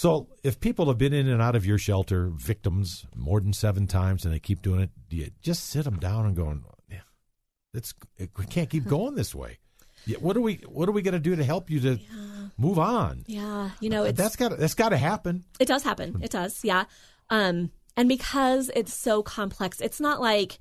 So 0.00 0.28
if 0.42 0.60
people 0.60 0.86
have 0.86 0.96
been 0.96 1.12
in 1.12 1.28
and 1.28 1.42
out 1.42 1.54
of 1.54 1.66
your 1.66 1.76
shelter, 1.76 2.30
victims 2.30 3.04
more 3.14 3.38
than 3.38 3.52
seven 3.52 3.86
times, 3.86 4.24
and 4.24 4.32
they 4.32 4.38
keep 4.38 4.62
doing 4.62 4.80
it, 4.80 4.88
do 5.10 5.16
you 5.18 5.30
just 5.42 5.66
sit 5.66 5.84
them 5.84 5.98
down 5.98 6.24
and 6.24 6.34
going, 6.34 6.64
yeah, 6.90 7.00
it's 7.74 7.92
we 8.18 8.46
can't 8.46 8.70
keep 8.70 8.86
going 8.86 9.14
this 9.14 9.34
way. 9.34 9.58
Yeah, 10.06 10.16
what 10.16 10.38
are 10.38 10.40
we 10.40 10.54
what 10.66 10.88
are 10.88 10.92
we 10.92 11.02
going 11.02 11.12
to 11.12 11.20
do 11.20 11.36
to 11.36 11.44
help 11.44 11.68
you 11.68 11.80
to 11.80 11.98
move 12.56 12.78
on? 12.78 13.24
Yeah. 13.26 13.72
You 13.80 13.90
know, 13.90 14.04
it's. 14.04 14.16
that's 14.16 14.36
got 14.36 14.56
that's 14.56 14.72
got 14.72 14.88
to 14.88 14.96
happen. 14.96 15.44
It 15.58 15.68
does 15.68 15.82
happen. 15.82 16.20
It 16.22 16.30
does. 16.30 16.64
Yeah. 16.64 16.84
Um, 17.28 17.70
and 17.94 18.08
because 18.08 18.70
it's 18.74 18.94
so 18.94 19.22
complex, 19.22 19.82
it's 19.82 20.00
not 20.00 20.18
like, 20.18 20.60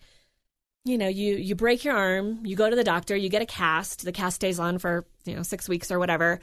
you 0.84 0.98
know, 0.98 1.08
you 1.08 1.38
you 1.38 1.56
break 1.56 1.86
your 1.86 1.96
arm, 1.96 2.46
you 2.46 2.58
go 2.58 2.70
to 2.70 2.76
the 2.76 2.84
doctor, 2.84 3.16
you 3.16 3.30
get 3.30 3.42
a 3.42 3.46
cast, 3.46 4.04
the 4.04 4.12
cast 4.12 4.36
stays 4.36 4.60
on 4.60 4.80
for, 4.80 5.06
you 5.24 5.34
know, 5.34 5.44
6 5.44 5.70
weeks 5.70 5.92
or 5.92 5.98
whatever, 5.98 6.42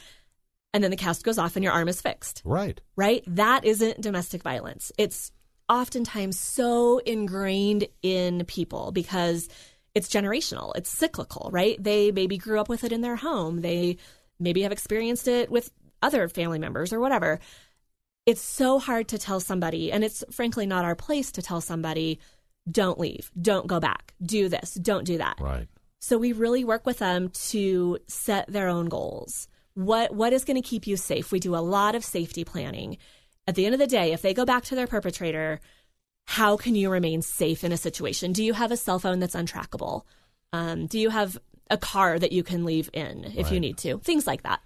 and 0.77 0.85
then 0.85 0.91
the 0.91 0.97
cast 0.99 1.25
goes 1.25 1.39
off 1.39 1.57
and 1.57 1.65
your 1.65 1.73
arm 1.73 1.89
is 1.89 2.03
fixed. 2.03 2.43
Right. 2.45 2.79
Right? 2.97 3.25
That 3.29 3.65
isn't 3.65 4.03
domestic 4.03 4.43
violence. 4.43 4.93
It's 4.99 5.33
oftentimes 5.71 6.39
so 6.39 6.99
ingrained 6.99 7.89
in 8.03 8.45
people 8.45 8.93
because 8.93 9.49
it's 9.95 10.11
generational, 10.11 10.77
it's 10.77 10.91
cyclical, 10.91 11.49
right? 11.51 11.83
They 11.83 12.13
maybe 12.13 12.37
grew 12.37 12.61
up 12.61 12.69
with 12.69 12.85
it 12.85 12.93
in 12.93 13.01
their 13.01 13.17
home. 13.17 13.63
They 13.63 13.97
maybe 14.39 14.61
have 14.65 14.73
experienced 14.73 15.29
it 15.29 15.51
with 15.51 15.73
other 16.03 16.29
family 16.29 16.59
members 16.59 16.93
or 16.93 17.01
whatever. 17.01 17.41
It's 18.27 18.43
so 18.43 18.79
hard 18.79 19.09
to 19.09 19.19
tell 19.19 19.41
somebody, 19.41 19.91
and 19.91 20.05
it's 20.05 20.23
frankly 20.31 20.67
not 20.67 20.85
our 20.85 20.95
place 20.95 21.33
to 21.33 21.43
tell 21.43 21.63
somebody, 21.63 22.21
don't 22.71 22.99
leave, 22.99 23.31
don't 23.41 23.67
go 23.67 23.81
back, 23.81 24.13
do 24.21 24.51
this, 24.51 24.75
don't 24.75 25.07
do 25.07 25.17
that. 25.17 25.39
Right. 25.41 25.69
So 26.01 26.19
we 26.19 26.33
really 26.33 26.65
work 26.65 26.85
with 26.85 26.99
them 26.99 27.31
to 27.49 27.99
set 28.09 28.53
their 28.53 28.69
own 28.69 28.91
goals. 28.91 29.49
What 29.77 30.15
what 30.15 30.33
is 30.33 30.45
going 30.45 30.61
to 30.61 30.67
keep 30.69 30.87
you 30.87 30.97
safe? 30.97 31.31
We 31.31 31.39
do 31.39 31.55
a 31.55 31.59
lot 31.61 31.95
of 31.95 32.05
safety 32.05 32.45
planning. 32.45 32.97
At 33.47 33.55
the 33.55 33.65
end 33.67 33.75
of 33.75 33.79
the 33.79 33.87
day, 33.87 34.13
if 34.13 34.23
they 34.23 34.35
go 34.35 34.45
back 34.45 34.65
to 34.65 34.75
their 34.75 34.87
perpetrator, 34.87 35.61
how 36.25 36.57
can 36.57 36.75
you 36.75 36.91
remain 36.91 37.21
safe 37.23 37.63
in 37.63 37.73
a 37.73 37.77
situation? 37.77 38.33
Do 38.33 38.43
you 38.43 38.55
have 38.55 38.73
a 38.73 38.77
cell 38.77 38.99
phone 38.99 39.21
that's 39.21 39.37
untrackable? 39.37 40.03
Um, 40.53 40.87
do 40.87 40.99
you 40.99 41.11
have 41.11 41.37
a 41.71 41.77
car 41.77 42.19
that 42.19 42.33
you 42.33 42.43
can 42.43 42.65
leave 42.65 42.89
in 42.95 43.33
if 43.37 43.53
you 43.53 43.61
need 43.61 43.77
to? 43.79 43.99
Things 43.99 44.27
like 44.27 44.43
that. 44.45 44.61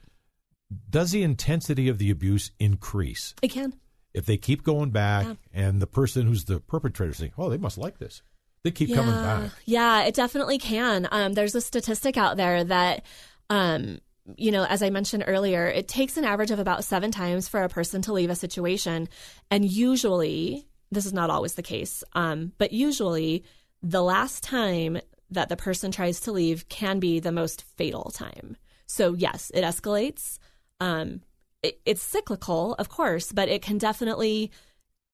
Does 0.88 1.10
the 1.10 1.24
intensity 1.24 1.88
of 1.88 1.98
the 1.98 2.10
abuse 2.10 2.52
increase 2.60 3.34
It 3.42 3.48
can. 3.50 3.74
if 4.14 4.24
they 4.26 4.36
keep 4.36 4.62
going 4.62 4.90
back 4.90 5.26
Yeah. 5.26 5.34
and 5.52 5.82
the 5.82 5.86
person 5.88 6.26
who's 6.28 6.44
the 6.44 6.60
perpetrator 6.60 7.12
saying, 7.14 7.32
"Oh, 7.36 7.50
they 7.50 7.58
must 7.58 7.76
like 7.78 7.98
this." 7.98 8.22
They 8.62 8.70
keep 8.70 8.94
coming 8.94 9.14
back. 9.14 9.50
Yeah, 9.64 10.04
it 10.04 10.14
definitely 10.14 10.58
can. 10.58 11.08
Um, 11.10 11.32
there's 11.32 11.54
a 11.56 11.60
statistic 11.60 12.16
out 12.16 12.36
there 12.36 12.62
that 12.62 13.04
um, 13.48 13.98
you 14.36 14.50
know, 14.50 14.64
as 14.64 14.82
I 14.82 14.90
mentioned 14.90 15.24
earlier, 15.26 15.66
it 15.66 15.88
takes 15.88 16.16
an 16.16 16.24
average 16.24 16.50
of 16.50 16.58
about 16.58 16.84
seven 16.84 17.10
times 17.10 17.48
for 17.48 17.62
a 17.62 17.68
person 17.68 18.02
to 18.02 18.12
leave 18.12 18.30
a 18.30 18.34
situation. 18.34 19.08
And 19.50 19.64
usually, 19.64 20.66
this 20.90 21.06
is 21.06 21.12
not 21.12 21.30
always 21.30 21.54
the 21.54 21.62
case, 21.62 22.02
um, 22.14 22.52
but 22.58 22.72
usually 22.72 23.44
the 23.82 24.02
last 24.02 24.42
time 24.42 24.98
that 25.30 25.48
the 25.48 25.56
person 25.56 25.92
tries 25.92 26.20
to 26.20 26.32
leave 26.32 26.68
can 26.68 26.98
be 26.98 27.20
the 27.20 27.32
most 27.32 27.64
fatal 27.76 28.10
time. 28.10 28.56
So, 28.86 29.14
yes, 29.14 29.50
it 29.54 29.62
escalates. 29.62 30.38
Um, 30.80 31.20
it, 31.62 31.80
it's 31.84 32.02
cyclical, 32.02 32.74
of 32.74 32.88
course, 32.88 33.32
but 33.32 33.48
it 33.48 33.62
can 33.62 33.78
definitely, 33.78 34.50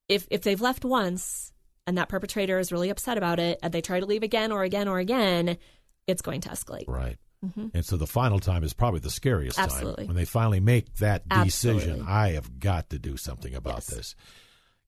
if, 0.09 0.27
if 0.31 0.43
they've 0.43 0.61
left 0.61 0.85
once 0.85 1.53
and 1.87 1.99
that 1.99 2.09
perpetrator 2.09 2.59
is 2.59 2.73
really 2.73 2.89
upset 2.89 3.19
about 3.19 3.39
it 3.39 3.59
and 3.63 3.73
they 3.73 3.83
try 3.83 4.01
to 4.01 4.07
leave 4.07 4.23
again 4.23 4.53
or 4.53 4.63
again 4.63 4.89
or 4.89 4.99
again, 4.99 5.59
it's 6.07 6.23
going 6.23 6.41
to 6.43 6.49
escalate. 6.49 6.89
Right. 6.89 7.17
Mm-hmm. 7.45 7.69
And 7.75 7.85
so 7.85 7.97
the 7.97 8.07
final 8.07 8.41
time 8.41 8.65
is 8.65 8.73
probably 8.73 9.01
the 9.01 9.11
scariest 9.11 9.59
Absolutely. 9.59 10.05
time 10.05 10.07
when 10.09 10.17
they 10.17 10.25
finally 10.25 10.61
make 10.61 10.95
that 10.97 11.29
decision. 11.29 11.91
Absolutely. 12.01 12.13
I 12.13 12.33
have 12.33 12.59
got 12.59 12.91
to 12.91 12.99
do 12.99 13.17
something 13.17 13.55
about 13.55 13.77
Yes. 13.77 13.87
this. 13.87 14.15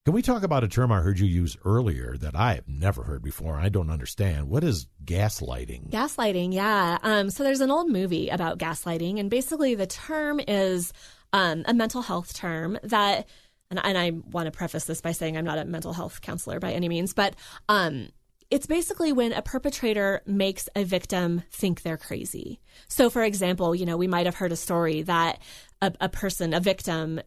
Can 0.05 0.13
we 0.13 0.21
talk 0.21 0.43
about 0.43 0.63
a 0.63 0.67
term 0.67 0.91
I 0.91 1.01
heard 1.01 1.19
you 1.19 1.27
use 1.27 1.57
earlier 1.65 2.15
that 2.17 2.35
I 2.35 2.55
have 2.55 2.67
never 2.67 3.03
heard 3.03 3.21
before? 3.21 3.55
I 3.59 3.69
don't 3.69 3.89
understand. 3.91 4.49
What 4.49 4.63
is 4.63 4.87
gaslighting? 5.05 5.89
Gaslighting, 5.91 6.53
yeah. 6.53 6.97
Um, 7.03 7.29
so 7.29 7.43
there's 7.43 7.61
an 7.61 7.69
old 7.69 7.89
movie 7.91 8.29
about 8.29 8.57
gaslighting, 8.59 9.19
and 9.19 9.29
basically 9.29 9.75
the 9.75 9.85
term 9.85 10.39
is 10.47 10.93
um, 11.33 11.63
a 11.67 11.73
mental 11.73 12.01
health 12.01 12.33
term 12.33 12.79
that, 12.83 13.27
and, 13.69 13.79
and 13.83 13.97
I 13.97 14.11
want 14.31 14.45
to 14.47 14.51
preface 14.51 14.85
this 14.85 15.01
by 15.01 15.11
saying 15.11 15.37
I'm 15.37 15.45
not 15.45 15.59
a 15.59 15.65
mental 15.65 15.93
health 15.93 16.21
counselor 16.21 16.59
by 16.59 16.71
any 16.71 16.87
means, 16.89 17.13
but 17.13 17.35
um, 17.67 18.09
it's 18.51 18.65
basically 18.65 19.13
when 19.13 19.31
a 19.31 19.41
perpetrator 19.41 20.21
makes 20.25 20.67
a 20.75 20.83
victim 20.83 21.43
think 21.51 21.81
they're 21.81 21.97
crazy. 21.97 22.59
So, 22.87 23.09
for 23.09 23.23
example, 23.23 23.75
you 23.75 23.85
know, 23.85 23.97
we 23.97 24.07
might 24.07 24.25
have 24.25 24.35
heard 24.35 24.51
a 24.51 24.55
story 24.57 25.03
that 25.03 25.39
a, 25.81 25.93
a 26.01 26.09
person, 26.09 26.53
a 26.53 26.59
victim, 26.59 27.21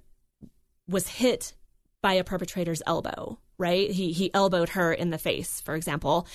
was 0.88 1.06
hit 1.06 1.54
by 2.02 2.14
a 2.14 2.24
perpetrator's 2.24 2.82
elbow, 2.86 3.38
right? 3.58 3.90
He 3.90 4.12
he 4.12 4.34
elbowed 4.34 4.70
her 4.70 4.92
in 4.92 5.10
the 5.10 5.18
face, 5.18 5.60
for 5.60 5.74
example, 5.76 6.26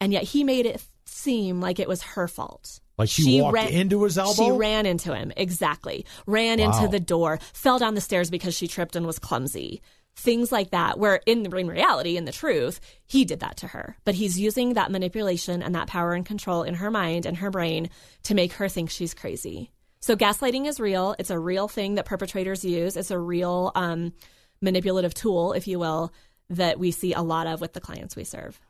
and 0.00 0.12
yet 0.12 0.24
he 0.24 0.42
made 0.42 0.66
it 0.66 0.82
seem 1.04 1.60
like 1.60 1.78
it 1.78 1.88
was 1.88 2.02
her 2.02 2.26
fault. 2.26 2.80
Like 2.98 3.08
she, 3.08 3.40
walked 3.40 3.54
ran- 3.54 3.68
into 3.68 4.02
his 4.02 4.18
elbow? 4.18 4.44
She 4.44 4.50
ran 4.50 4.84
into 4.84 5.14
him, 5.14 5.32
exactly. 5.36 6.04
Ran 6.26 6.58
Wow. 6.60 6.66
into 6.66 6.88
the 6.88 7.00
door, 7.00 7.38
fell 7.54 7.78
down 7.78 7.94
the 7.94 8.00
stairs 8.00 8.30
because 8.30 8.54
she 8.54 8.68
tripped 8.68 8.94
and 8.94 9.06
was 9.06 9.18
clumsy. 9.18 9.80
Things 10.16 10.52
like 10.52 10.70
that, 10.70 10.98
where 10.98 11.20
in, 11.24 11.46
in 11.46 11.68
reality, 11.68 12.16
in 12.16 12.24
the 12.24 12.32
truth, 12.32 12.80
he 13.06 13.24
did 13.24 13.40
that 13.40 13.56
to 13.58 13.68
her. 13.68 13.96
But 14.04 14.14
he's 14.14 14.38
using 14.38 14.74
that 14.74 14.90
manipulation 14.90 15.62
and 15.62 15.74
that 15.74 15.86
power 15.86 16.12
and 16.12 16.26
control 16.26 16.62
in 16.62 16.74
her 16.74 16.90
mind 16.90 17.24
and 17.26 17.38
her 17.38 17.50
brain 17.50 17.88
to 18.24 18.34
make 18.34 18.52
her 18.54 18.68
think 18.68 18.90
she's 18.90 19.14
crazy. 19.14 19.70
So 20.00 20.16
gaslighting 20.16 20.66
is 20.66 20.80
real. 20.80 21.14
It's 21.18 21.30
a 21.30 21.38
real 21.38 21.68
thing 21.68 21.94
that 21.94 22.06
perpetrators 22.06 22.64
use. 22.64 22.96
It's 22.96 23.10
a 23.10 23.18
real 23.18 23.72
um, 23.74 24.12
manipulative 24.60 25.14
tool, 25.14 25.52
if 25.52 25.68
you 25.68 25.78
will, 25.78 26.12
that 26.48 26.78
we 26.78 26.90
see 26.90 27.12
a 27.12 27.22
lot 27.22 27.46
of 27.46 27.60
with 27.60 27.74
the 27.74 27.80
clients 27.80 28.16
we 28.16 28.24
serve. 28.24 28.60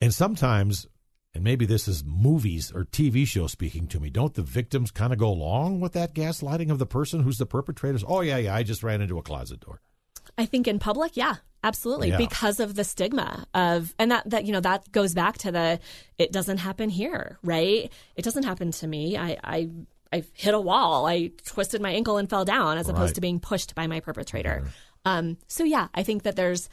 And 0.00 0.14
sometimes, 0.14 0.86
and 1.34 1.42
maybe 1.42 1.66
this 1.66 1.88
is 1.88 2.04
movies 2.04 2.72
or 2.72 2.84
TV 2.84 3.26
shows 3.26 3.52
speaking 3.52 3.88
to 3.88 4.00
me, 4.00 4.10
don't 4.10 4.34
the 4.34 4.42
victims 4.42 4.90
kind 4.90 5.12
of 5.12 5.18
go 5.18 5.28
along 5.28 5.80
with 5.80 5.92
that 5.92 6.14
gaslighting 6.14 6.70
of 6.70 6.78
the 6.78 6.86
person 6.86 7.20
who's 7.20 7.38
the 7.38 7.46
perpetrators? 7.46 8.04
Oh, 8.06 8.20
yeah, 8.20 8.36
yeah, 8.36 8.54
I 8.54 8.62
just 8.62 8.82
ran 8.82 9.00
into 9.00 9.18
a 9.18 9.22
closet 9.22 9.60
door. 9.60 9.80
I 10.38 10.46
think 10.46 10.68
in 10.68 10.78
public, 10.78 11.16
yeah, 11.16 11.36
absolutely, 11.64 12.10
Yeah. 12.10 12.18
because 12.18 12.60
of 12.60 12.74
the 12.74 12.84
stigma 12.84 13.46
of, 13.54 13.94
and 13.98 14.10
that 14.10 14.28
that 14.30 14.44
you 14.44 14.52
know 14.52 14.60
that 14.60 14.90
goes 14.92 15.14
back 15.14 15.38
to 15.38 15.50
the 15.52 15.80
it 16.18 16.32
doesn't 16.32 16.58
happen 16.58 16.88
here, 16.90 17.38
right? 17.42 17.90
It 18.16 18.22
doesn't 18.22 18.44
happen 18.44 18.70
to 18.72 18.86
me. 18.86 19.16
I 19.16 19.38
I 19.42 19.68
I 20.12 20.22
hit 20.34 20.54
a 20.54 20.60
wall. 20.60 21.06
I 21.06 21.30
twisted 21.44 21.80
my 21.80 21.90
ankle 21.90 22.16
and 22.18 22.28
fell 22.30 22.44
down, 22.44 22.78
as 22.78 22.86
Right. 22.86 22.94
opposed 22.94 23.14
to 23.16 23.20
being 23.20 23.40
pushed 23.40 23.74
by 23.74 23.86
my 23.86 24.00
perpetrator. 24.00 24.68
Um, 25.04 25.36
so 25.48 25.64
yeah, 25.64 25.88
I 25.94 26.02
think 26.02 26.22
that 26.24 26.36
there's 26.36 26.68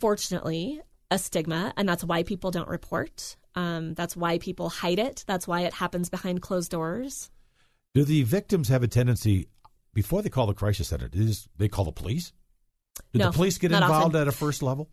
unfortunately 0.00 0.80
a 1.10 1.18
stigma, 1.18 1.72
and 1.76 1.88
that's 1.88 2.04
why 2.04 2.22
people 2.22 2.50
don't 2.50 2.68
report. 2.68 3.36
Um, 3.56 3.94
that's 3.94 4.16
why 4.16 4.38
people 4.38 4.68
hide 4.68 4.98
it. 5.00 5.24
That's 5.26 5.46
why 5.48 5.62
it 5.62 5.74
happens 5.74 6.08
behind 6.08 6.40
closed 6.40 6.70
doors. 6.70 7.30
Do 7.94 8.04
the 8.04 8.22
victims 8.22 8.68
have 8.68 8.82
a 8.84 8.88
tendency, 8.88 9.48
before 9.92 10.22
they 10.22 10.28
call 10.30 10.46
the 10.46 10.54
crisis 10.54 10.88
center, 10.88 11.10
is 11.12 11.48
they 11.58 11.68
call 11.68 11.84
the 11.84 11.92
police? 11.92 12.32
Did 13.12 13.18
No, 13.20 13.26
the 13.26 13.32
police 13.32 13.58
get 13.58 13.72
involved 13.72 14.14
often. 14.14 14.20
at 14.20 14.28
a 14.28 14.32
first 14.32 14.62
level? 14.62 14.88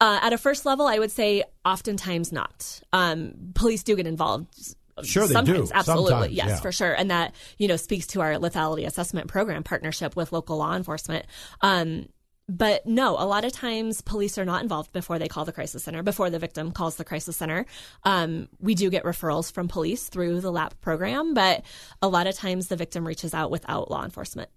Uh, 0.00 0.18
at 0.20 0.32
a 0.32 0.38
first 0.38 0.66
level, 0.66 0.86
I 0.86 0.98
would 0.98 1.12
say 1.12 1.44
oftentimes 1.64 2.32
not. 2.32 2.80
Um, 2.92 3.34
police 3.54 3.82
do 3.84 3.94
get 3.94 4.06
involved. 4.06 4.74
Sure 5.04 5.26
they 5.26 5.32
sometimes, 5.34 5.70
do. 5.70 5.74
Absolutely, 5.74 6.10
Sometimes, 6.10 6.32
yes, 6.34 6.48
yeah. 6.48 6.60
for 6.60 6.72
sure. 6.72 6.92
And 6.92 7.10
that 7.10 7.34
you 7.58 7.68
know 7.68 7.76
speaks 7.76 8.06
to 8.08 8.20
our 8.20 8.34
lethality 8.34 8.86
assessment 8.86 9.28
program 9.28 9.62
partnership 9.62 10.16
with 10.16 10.32
local 10.32 10.58
law 10.58 10.74
enforcement. 10.74 11.26
Um, 11.60 12.08
but 12.48 12.84
no, 12.84 13.12
a 13.12 13.24
lot 13.24 13.44
of 13.44 13.52
times 13.52 14.02
police 14.02 14.36
are 14.36 14.44
not 14.44 14.62
involved 14.62 14.92
before 14.92 15.18
they 15.18 15.28
call 15.28 15.44
the 15.44 15.52
crisis 15.52 15.84
center, 15.84 16.02
before 16.02 16.28
the 16.28 16.38
victim 16.38 16.72
calls 16.72 16.96
the 16.96 17.04
crisis 17.04 17.36
center. 17.36 17.64
Um, 18.04 18.48
we 18.58 18.74
do 18.74 18.90
get 18.90 19.04
referrals 19.04 19.52
from 19.52 19.68
police 19.68 20.08
through 20.08 20.40
the 20.40 20.50
LAP 20.50 20.78
program, 20.80 21.32
but 21.32 21.62
a 22.02 22.08
lot 22.08 22.26
of 22.26 22.34
times 22.34 22.66
the 22.66 22.76
victim 22.76 23.06
reaches 23.06 23.32
out 23.32 23.50
without 23.50 23.90
law 23.90 24.04
enforcement. 24.04 24.50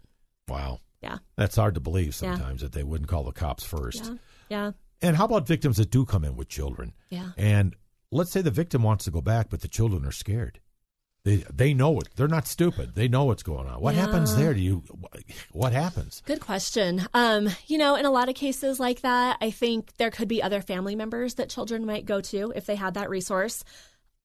Wow. 0.49 0.79
Yeah, 1.01 1.17
That's 1.37 1.55
hard 1.55 1.75
to 1.75 1.79
believe 1.79 2.07
Yeah. 2.07 2.35
sometimes 2.35 2.61
that 2.61 2.71
they 2.71 2.83
wouldn't 2.83 3.09
call 3.09 3.23
the 3.23 3.31
cops 3.31 3.63
first. 3.63 4.05
yeah, 4.05 4.15
yeah, 4.49 4.71
And 5.01 5.15
how 5.17 5.25
about 5.25 5.47
victims 5.47 5.77
that 5.77 5.91
do 5.91 6.05
come 6.05 6.23
in 6.23 6.35
with 6.35 6.47
children? 6.49 6.93
yeah. 7.09 7.31
And 7.37 7.75
let's 8.11 8.31
say 8.31 8.41
the 8.41 8.51
victim 8.51 8.81
wants 8.83 9.05
to 9.05 9.11
go 9.11 9.21
back, 9.21 9.49
but 9.49 9.61
the 9.61 9.67
children 9.67 10.05
are 10.05 10.11
scared. 10.11 10.59
They 11.23 11.37
they 11.51 11.73
know 11.73 11.99
it. 11.99 12.09
They're 12.15 12.27
not 12.27 12.47
stupid. 12.47 12.93
They 12.93 13.07
know 13.07 13.23
what's 13.25 13.41
going 13.41 13.67
on. 13.67 13.81
What 13.81 13.95
happens 13.95 14.35
there? 14.35 14.53
Do 14.53 14.59
you? 14.61 14.83
What 15.51 15.73
happens? 15.73 16.21
Good 16.27 16.39
question. 16.39 17.01
Um, 17.15 17.49
you 17.65 17.79
know, 17.79 17.95
in 17.95 18.05
a 18.05 18.11
lot 18.11 18.29
of 18.29 18.35
cases 18.35 18.79
like 18.79 19.01
that, 19.01 19.37
I 19.41 19.49
think 19.49 19.97
there 19.97 20.11
could 20.11 20.27
be 20.27 20.43
other 20.43 20.61
family 20.61 20.95
members 20.95 21.33
that 21.35 21.49
children 21.49 21.83
might 21.83 22.05
go 22.05 22.21
to 22.21 22.53
if 22.55 22.67
they 22.67 22.75
had 22.75 22.93
that 22.93 23.09
resource. 23.09 23.63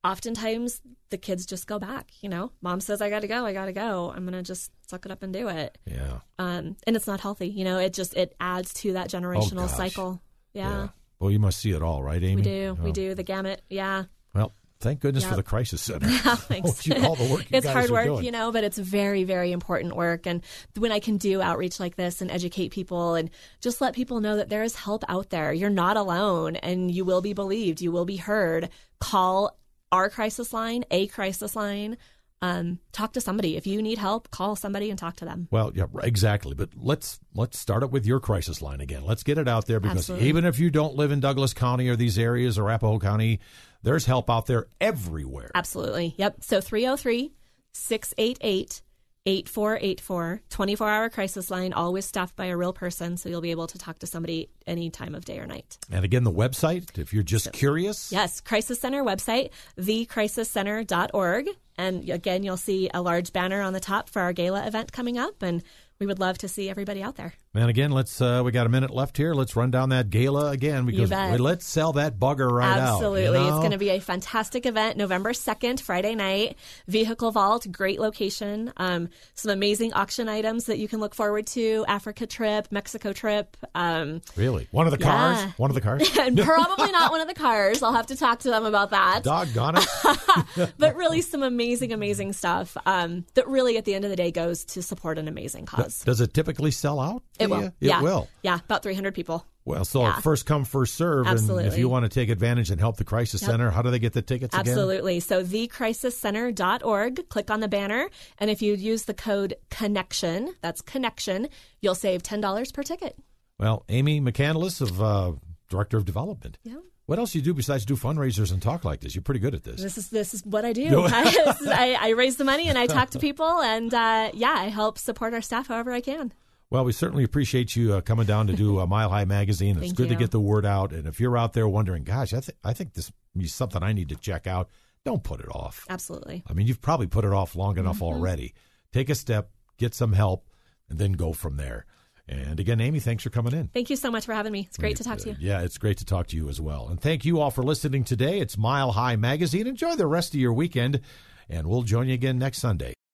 Oftentimes, 0.02 0.80
the 1.10 1.18
kids 1.18 1.44
just 1.44 1.66
go 1.66 1.78
back. 1.78 2.10
You 2.22 2.28
know, 2.30 2.52
mom 2.62 2.80
says, 2.80 3.02
"I 3.02 3.10
got 3.10 3.20
to 3.20 3.28
go. 3.28 3.44
I 3.44 3.52
got 3.52 3.66
to 3.66 3.72
go. 3.72 4.12
I'm 4.14 4.24
gonna 4.24 4.42
just 4.42 4.70
suck 4.88 5.04
it 5.04 5.12
up 5.12 5.22
and 5.22 5.32
do 5.32 5.48
it." 5.48 5.76
Yeah. 5.86 6.20
Um, 6.38 6.76
and 6.86 6.96
it's 6.96 7.06
not 7.06 7.20
healthy. 7.20 7.48
You 7.48 7.64
know, 7.64 7.78
it 7.78 7.92
just 7.92 8.16
it 8.16 8.34
adds 8.40 8.72
to 8.74 8.94
that 8.94 9.10
generational 9.10 9.64
Oh, 9.64 9.66
cycle. 9.76 10.22
Yeah, 10.54 10.88
Well, 11.20 11.30
you 11.30 11.38
must 11.38 11.60
see 11.60 11.70
it 11.72 11.82
all, 11.82 12.02
right, 12.02 12.20
Amy? 12.22 12.36
we 12.36 12.42
do. 12.42 12.76
We 12.82 12.90
Oh. 12.90 12.92
do 12.92 13.14
the 13.14 13.22
gamut. 13.22 13.62
Yeah. 13.70 14.04
Well, 14.34 14.52
thank 14.80 14.98
goodness 15.00 15.24
for 15.24 15.36
the 15.36 15.42
crisis 15.44 15.80
center. 15.82 16.08
Yeah, 16.10 16.34
thanks. 16.34 16.84
You- 16.86 16.94
all 17.06 17.14
the 17.14 17.30
work 17.30 17.42
you 17.50 17.58
it's 17.58 17.66
hard 17.68 17.90
work, 17.90 18.06
doing. 18.06 18.24
you 18.24 18.32
know, 18.32 18.50
but 18.50 18.64
it's 18.64 18.78
very, 18.78 19.22
very 19.24 19.52
important 19.52 19.94
work. 19.94 20.26
And 20.26 20.42
when 20.76 20.90
I 20.90 20.98
can 20.98 21.18
do 21.18 21.40
outreach 21.40 21.78
like 21.78 21.94
this 21.96 22.20
and 22.20 22.30
educate 22.32 22.70
people 22.72 23.14
and 23.14 23.30
just 23.60 23.80
let 23.80 23.94
people 23.94 24.20
know 24.20 24.36
that 24.36 24.48
there 24.48 24.62
is 24.64 24.74
help 24.74 25.04
out 25.08 25.30
there, 25.30 25.52
you're 25.52 25.70
not 25.70 25.96
alone 25.96 26.56
and 26.56 26.90
you 26.90 27.04
will 27.04 27.20
be 27.20 27.32
believed, 27.34 27.80
you 27.82 27.92
will 27.92 28.06
be 28.06 28.16
heard. 28.16 28.70
Call 28.98 29.56
our 29.92 30.10
crisis 30.10 30.52
line, 30.52 30.84
a 30.90 31.06
crisis 31.08 31.56
line. 31.56 31.96
Um, 32.42 32.78
talk 32.92 33.12
to 33.12 33.20
somebody. 33.20 33.58
If 33.58 33.66
you 33.66 33.82
need 33.82 33.98
help, 33.98 34.30
call 34.30 34.56
somebody 34.56 34.88
and 34.88 34.98
talk 34.98 35.16
to 35.16 35.26
them. 35.26 35.46
Well, 35.50 35.72
yeah, 35.74 35.84
exactly. 36.02 36.54
But 36.54 36.70
let's 36.74 37.20
let's 37.34 37.58
start 37.58 37.82
it 37.82 37.90
with 37.90 38.06
your 38.06 38.18
crisis 38.18 38.62
line 38.62 38.80
again. 38.80 39.04
Let's 39.04 39.22
get 39.22 39.36
it 39.36 39.46
out 39.46 39.66
there 39.66 39.78
because 39.78 39.98
Absolutely. 39.98 40.28
even 40.28 40.44
if 40.46 40.58
you 40.58 40.70
don't 40.70 40.94
live 40.94 41.12
in 41.12 41.20
Douglas 41.20 41.52
County 41.52 41.88
or 41.88 41.96
these 41.96 42.18
areas 42.18 42.56
or 42.56 42.70
Arapahoe 42.70 42.98
County, 42.98 43.40
there's 43.82 44.06
help 44.06 44.30
out 44.30 44.46
there 44.46 44.68
everywhere. 44.80 45.50
Absolutely. 45.54 46.14
Yep. 46.16 46.42
So 46.42 46.62
303 46.62 47.34
688 47.74 48.82
8484, 49.26 50.40
24 50.48 50.88
hour 50.88 51.10
crisis 51.10 51.50
line, 51.50 51.72
always 51.72 52.06
staffed 52.06 52.36
by 52.36 52.46
a 52.46 52.56
real 52.56 52.72
person. 52.72 53.16
So 53.16 53.28
you'll 53.28 53.40
be 53.42 53.50
able 53.50 53.66
to 53.66 53.78
talk 53.78 53.98
to 53.98 54.06
somebody 54.06 54.48
any 54.66 54.88
time 54.88 55.14
of 55.14 55.24
day 55.24 55.38
or 55.38 55.46
night. 55.46 55.78
And 55.90 56.04
again, 56.04 56.24
the 56.24 56.32
website, 56.32 56.98
if 56.98 57.12
you're 57.12 57.22
just 57.22 57.52
curious, 57.52 58.10
Yes, 58.10 58.40
Crisis 58.40 58.80
Center 58.80 59.04
website, 59.04 59.50
thecrisiscenter.org. 59.78 61.48
And 61.76 62.08
again, 62.08 62.42
you'll 62.42 62.56
see 62.56 62.90
a 62.92 63.02
large 63.02 63.32
banner 63.32 63.60
on 63.62 63.72
the 63.72 63.80
top 63.80 64.08
for 64.08 64.22
our 64.22 64.32
gala 64.32 64.66
event 64.66 64.92
coming 64.92 65.18
up. 65.18 65.42
And 65.42 65.62
we 65.98 66.06
would 66.06 66.18
love 66.18 66.38
to 66.38 66.48
see 66.48 66.70
everybody 66.70 67.02
out 67.02 67.16
there. 67.16 67.34
Man. 67.52 67.68
Again, 67.68 67.90
let's 67.90 68.20
uh, 68.20 68.42
we 68.44 68.52
got 68.52 68.66
a 68.66 68.68
minute 68.68 68.90
left 68.90 69.16
here. 69.16 69.34
Let's 69.34 69.56
run 69.56 69.70
down 69.70 69.88
that 69.88 70.10
gala 70.10 70.50
again 70.50 70.86
because 70.86 71.10
let's 71.10 71.66
sell 71.66 71.92
that 71.94 72.18
bugger 72.18 72.50
right 72.50 72.78
Absolutely. 72.78 73.36
out. 73.36 73.42
you 73.42 73.48
It's 73.48 73.58
going 73.58 73.70
to 73.72 73.78
be 73.78 73.90
a 73.90 74.00
fantastic 74.00 74.66
event 74.66 74.96
November 74.96 75.32
2nd, 75.32 75.80
Friday 75.80 76.14
night. 76.14 76.56
Vehicle 76.86 77.32
Vault, 77.32 77.66
great 77.72 77.98
location. 77.98 78.72
Um, 78.76 79.08
some 79.34 79.50
amazing 79.50 79.92
auction 79.94 80.28
items 80.28 80.66
that 80.66 80.78
you 80.78 80.86
can 80.88 81.00
look 81.00 81.14
forward 81.14 81.46
to 81.48 81.84
Africa 81.88 82.26
trip, 82.26 82.68
Mexico 82.70 83.12
trip. 83.12 83.56
Um, 83.74 84.22
really 84.36 84.68
one 84.70 84.86
of 84.86 84.92
the 84.92 84.98
Yeah. 85.00 85.34
cars. 85.34 85.52
One 85.58 85.70
of 85.70 85.74
the 85.74 85.80
cars. 85.80 86.08
and 86.20 86.38
probably 86.38 86.92
not 86.92 87.10
one 87.10 87.20
of 87.20 87.28
the 87.28 87.34
cars. 87.34 87.82
I'll 87.82 87.92
have 87.92 88.06
to 88.08 88.16
talk 88.16 88.40
to 88.40 88.50
them 88.50 88.64
about 88.64 88.90
that. 88.90 89.24
Doggone 89.24 89.78
it! 89.78 90.72
but 90.78 90.96
really 90.96 91.20
some 91.20 91.42
amazing, 91.42 91.92
amazing 91.92 92.32
stuff 92.32 92.76
um, 92.86 93.24
that 93.34 93.48
really 93.48 93.76
at 93.76 93.84
the 93.84 93.94
end 93.94 94.04
of 94.04 94.10
the 94.10 94.16
day 94.16 94.30
goes 94.30 94.64
to 94.66 94.82
support 94.82 95.18
an 95.18 95.26
amazing 95.26 95.66
cause. 95.66 96.04
Does 96.04 96.20
it 96.20 96.32
typically 96.32 96.70
sell 96.70 97.00
out? 97.00 97.22
It 97.40 97.50
will. 97.50 97.72
yeah. 97.80 98.00
It 98.00 98.02
will. 98.02 98.28
Yeah, 98.42 98.58
about 98.64 98.82
300 98.82 99.14
people. 99.14 99.44
Well, 99.64 99.84
so 99.84 100.02
Yeah. 100.02 100.18
first 100.20 100.46
come, 100.46 100.64
first 100.64 100.94
serve. 100.94 101.26
And 101.26 101.38
if 101.66 101.76
you 101.78 101.88
want 101.88 102.04
to 102.04 102.08
take 102.08 102.28
advantage 102.30 102.70
and 102.70 102.80
help 102.80 102.96
the 102.96 103.04
Crisis 103.04 103.40
Center, 103.40 103.70
how 103.70 103.82
do 103.82 103.90
they 103.90 103.98
get 103.98 104.12
the 104.14 104.22
tickets 104.22 104.54
again? 104.54 104.68
Absolutely. 104.68 105.20
So 105.20 105.44
thecrisiscenter.org, 105.44 107.28
click 107.28 107.50
on 107.50 107.60
the 107.60 107.68
banner, 107.68 108.08
and 108.38 108.50
if 108.50 108.62
you 108.62 108.74
use 108.74 109.04
the 109.04 109.14
code 109.14 109.54
connection, 109.70 110.54
that's 110.62 110.80
connection, 110.80 111.48
you'll 111.80 111.94
save 111.94 112.22
$10 112.22 112.72
per 112.72 112.82
ticket. 112.82 113.16
Well, 113.58 113.84
Amy 113.88 114.20
McCandless 114.20 114.80
of 114.80 115.02
uh, 115.02 115.32
Director 115.68 115.96
of 115.98 116.04
Development. 116.04 116.58
Yeah. 116.64 116.76
What 117.06 117.18
else 117.18 117.32
do 117.32 117.38
you 117.38 117.44
do 117.44 117.52
besides 117.54 117.84
do 117.84 117.96
fundraisers 117.96 118.52
and 118.52 118.62
talk 118.62 118.84
like 118.84 119.00
this? 119.00 119.14
You're 119.16 119.22
pretty 119.22 119.40
good 119.40 119.54
at 119.54 119.64
this. 119.64 119.82
This 119.82 119.98
is 119.98 120.10
this 120.10 120.32
is 120.32 120.46
what 120.46 120.64
I 120.64 120.72
do. 120.72 121.02
I, 121.06 121.96
I 122.00 122.08
raise 122.10 122.36
the 122.36 122.44
money 122.44 122.68
and 122.68 122.78
I 122.78 122.86
talk 122.86 123.10
to 123.10 123.18
people, 123.18 123.60
and 123.60 123.92
uh, 123.92 124.30
yeah, 124.32 124.54
I 124.56 124.68
help 124.68 124.96
support 124.96 125.34
our 125.34 125.42
staff 125.42 125.66
however 125.66 125.90
I 125.90 126.00
can. 126.00 126.32
Well, 126.70 126.84
we 126.84 126.92
certainly 126.92 127.24
appreciate 127.24 127.74
you 127.74 127.94
uh, 127.94 128.00
coming 128.00 128.26
down 128.26 128.46
to 128.46 128.52
do 128.52 128.78
a 128.78 128.86
Mile 128.88 129.10
High 129.10 129.24
Magazine. 129.24 129.82
It's 129.82 129.92
good 129.92 130.08
to 130.08 130.14
get 130.14 130.30
the 130.30 130.40
word 130.40 130.64
out. 130.64 130.92
And 130.92 131.06
if 131.06 131.18
you're 131.18 131.36
out 131.36 131.52
there 131.52 131.68
wondering, 131.68 132.04
gosh, 132.04 132.32
I, 132.32 132.40
th- 132.40 132.56
I 132.62 132.72
think 132.72 132.94
this 132.94 133.10
is 133.36 133.52
something 133.52 133.82
I 133.82 133.92
need 133.92 134.10
to 134.10 134.16
check 134.16 134.46
out, 134.46 134.70
don't 135.04 135.24
put 135.24 135.40
it 135.40 135.48
off. 135.48 135.84
Absolutely. 135.88 136.44
I 136.48 136.52
mean, 136.52 136.66
you've 136.68 136.80
probably 136.80 137.08
put 137.08 137.24
it 137.24 137.32
off 137.32 137.56
long 137.56 137.76
enough 137.76 138.02
already. 138.02 138.54
Take 138.92 139.10
a 139.10 139.14
step, 139.16 139.50
get 139.78 139.94
some 139.94 140.12
help, 140.12 140.46
and 140.88 140.98
then 140.98 141.12
go 141.12 141.32
from 141.32 141.56
there. 141.56 141.86
And 142.28 142.60
again, 142.60 142.80
Amy, 142.80 143.00
thanks 143.00 143.24
for 143.24 143.30
coming 143.30 143.52
in. 143.52 143.68
Thank 143.68 143.90
you 143.90 143.96
so 143.96 144.08
much 144.10 144.24
for 144.24 144.34
having 144.34 144.52
me. 144.52 144.60
It's 144.68 144.78
great 144.78 144.96
to 144.98 145.04
talk 145.04 145.18
to 145.18 145.30
you. 145.30 145.36
Yeah, 145.40 145.62
it's 145.62 145.78
great 145.78 145.98
to 145.98 146.04
talk 146.04 146.28
to 146.28 146.36
you 146.36 146.48
as 146.48 146.60
well. 146.60 146.86
And 146.88 147.00
thank 147.00 147.24
you 147.24 147.40
all 147.40 147.50
for 147.50 147.64
listening 147.64 148.04
today. 148.04 148.38
It's 148.38 148.56
Mile 148.56 148.92
High 148.92 149.16
Magazine. 149.16 149.66
Enjoy 149.66 149.96
the 149.96 150.06
rest 150.06 150.34
of 150.34 150.40
your 150.40 150.52
weekend, 150.52 151.00
and 151.48 151.66
we'll 151.66 151.82
join 151.82 152.06
you 152.06 152.14
again 152.14 152.38
next 152.38 152.58
Sunday. 152.58 152.94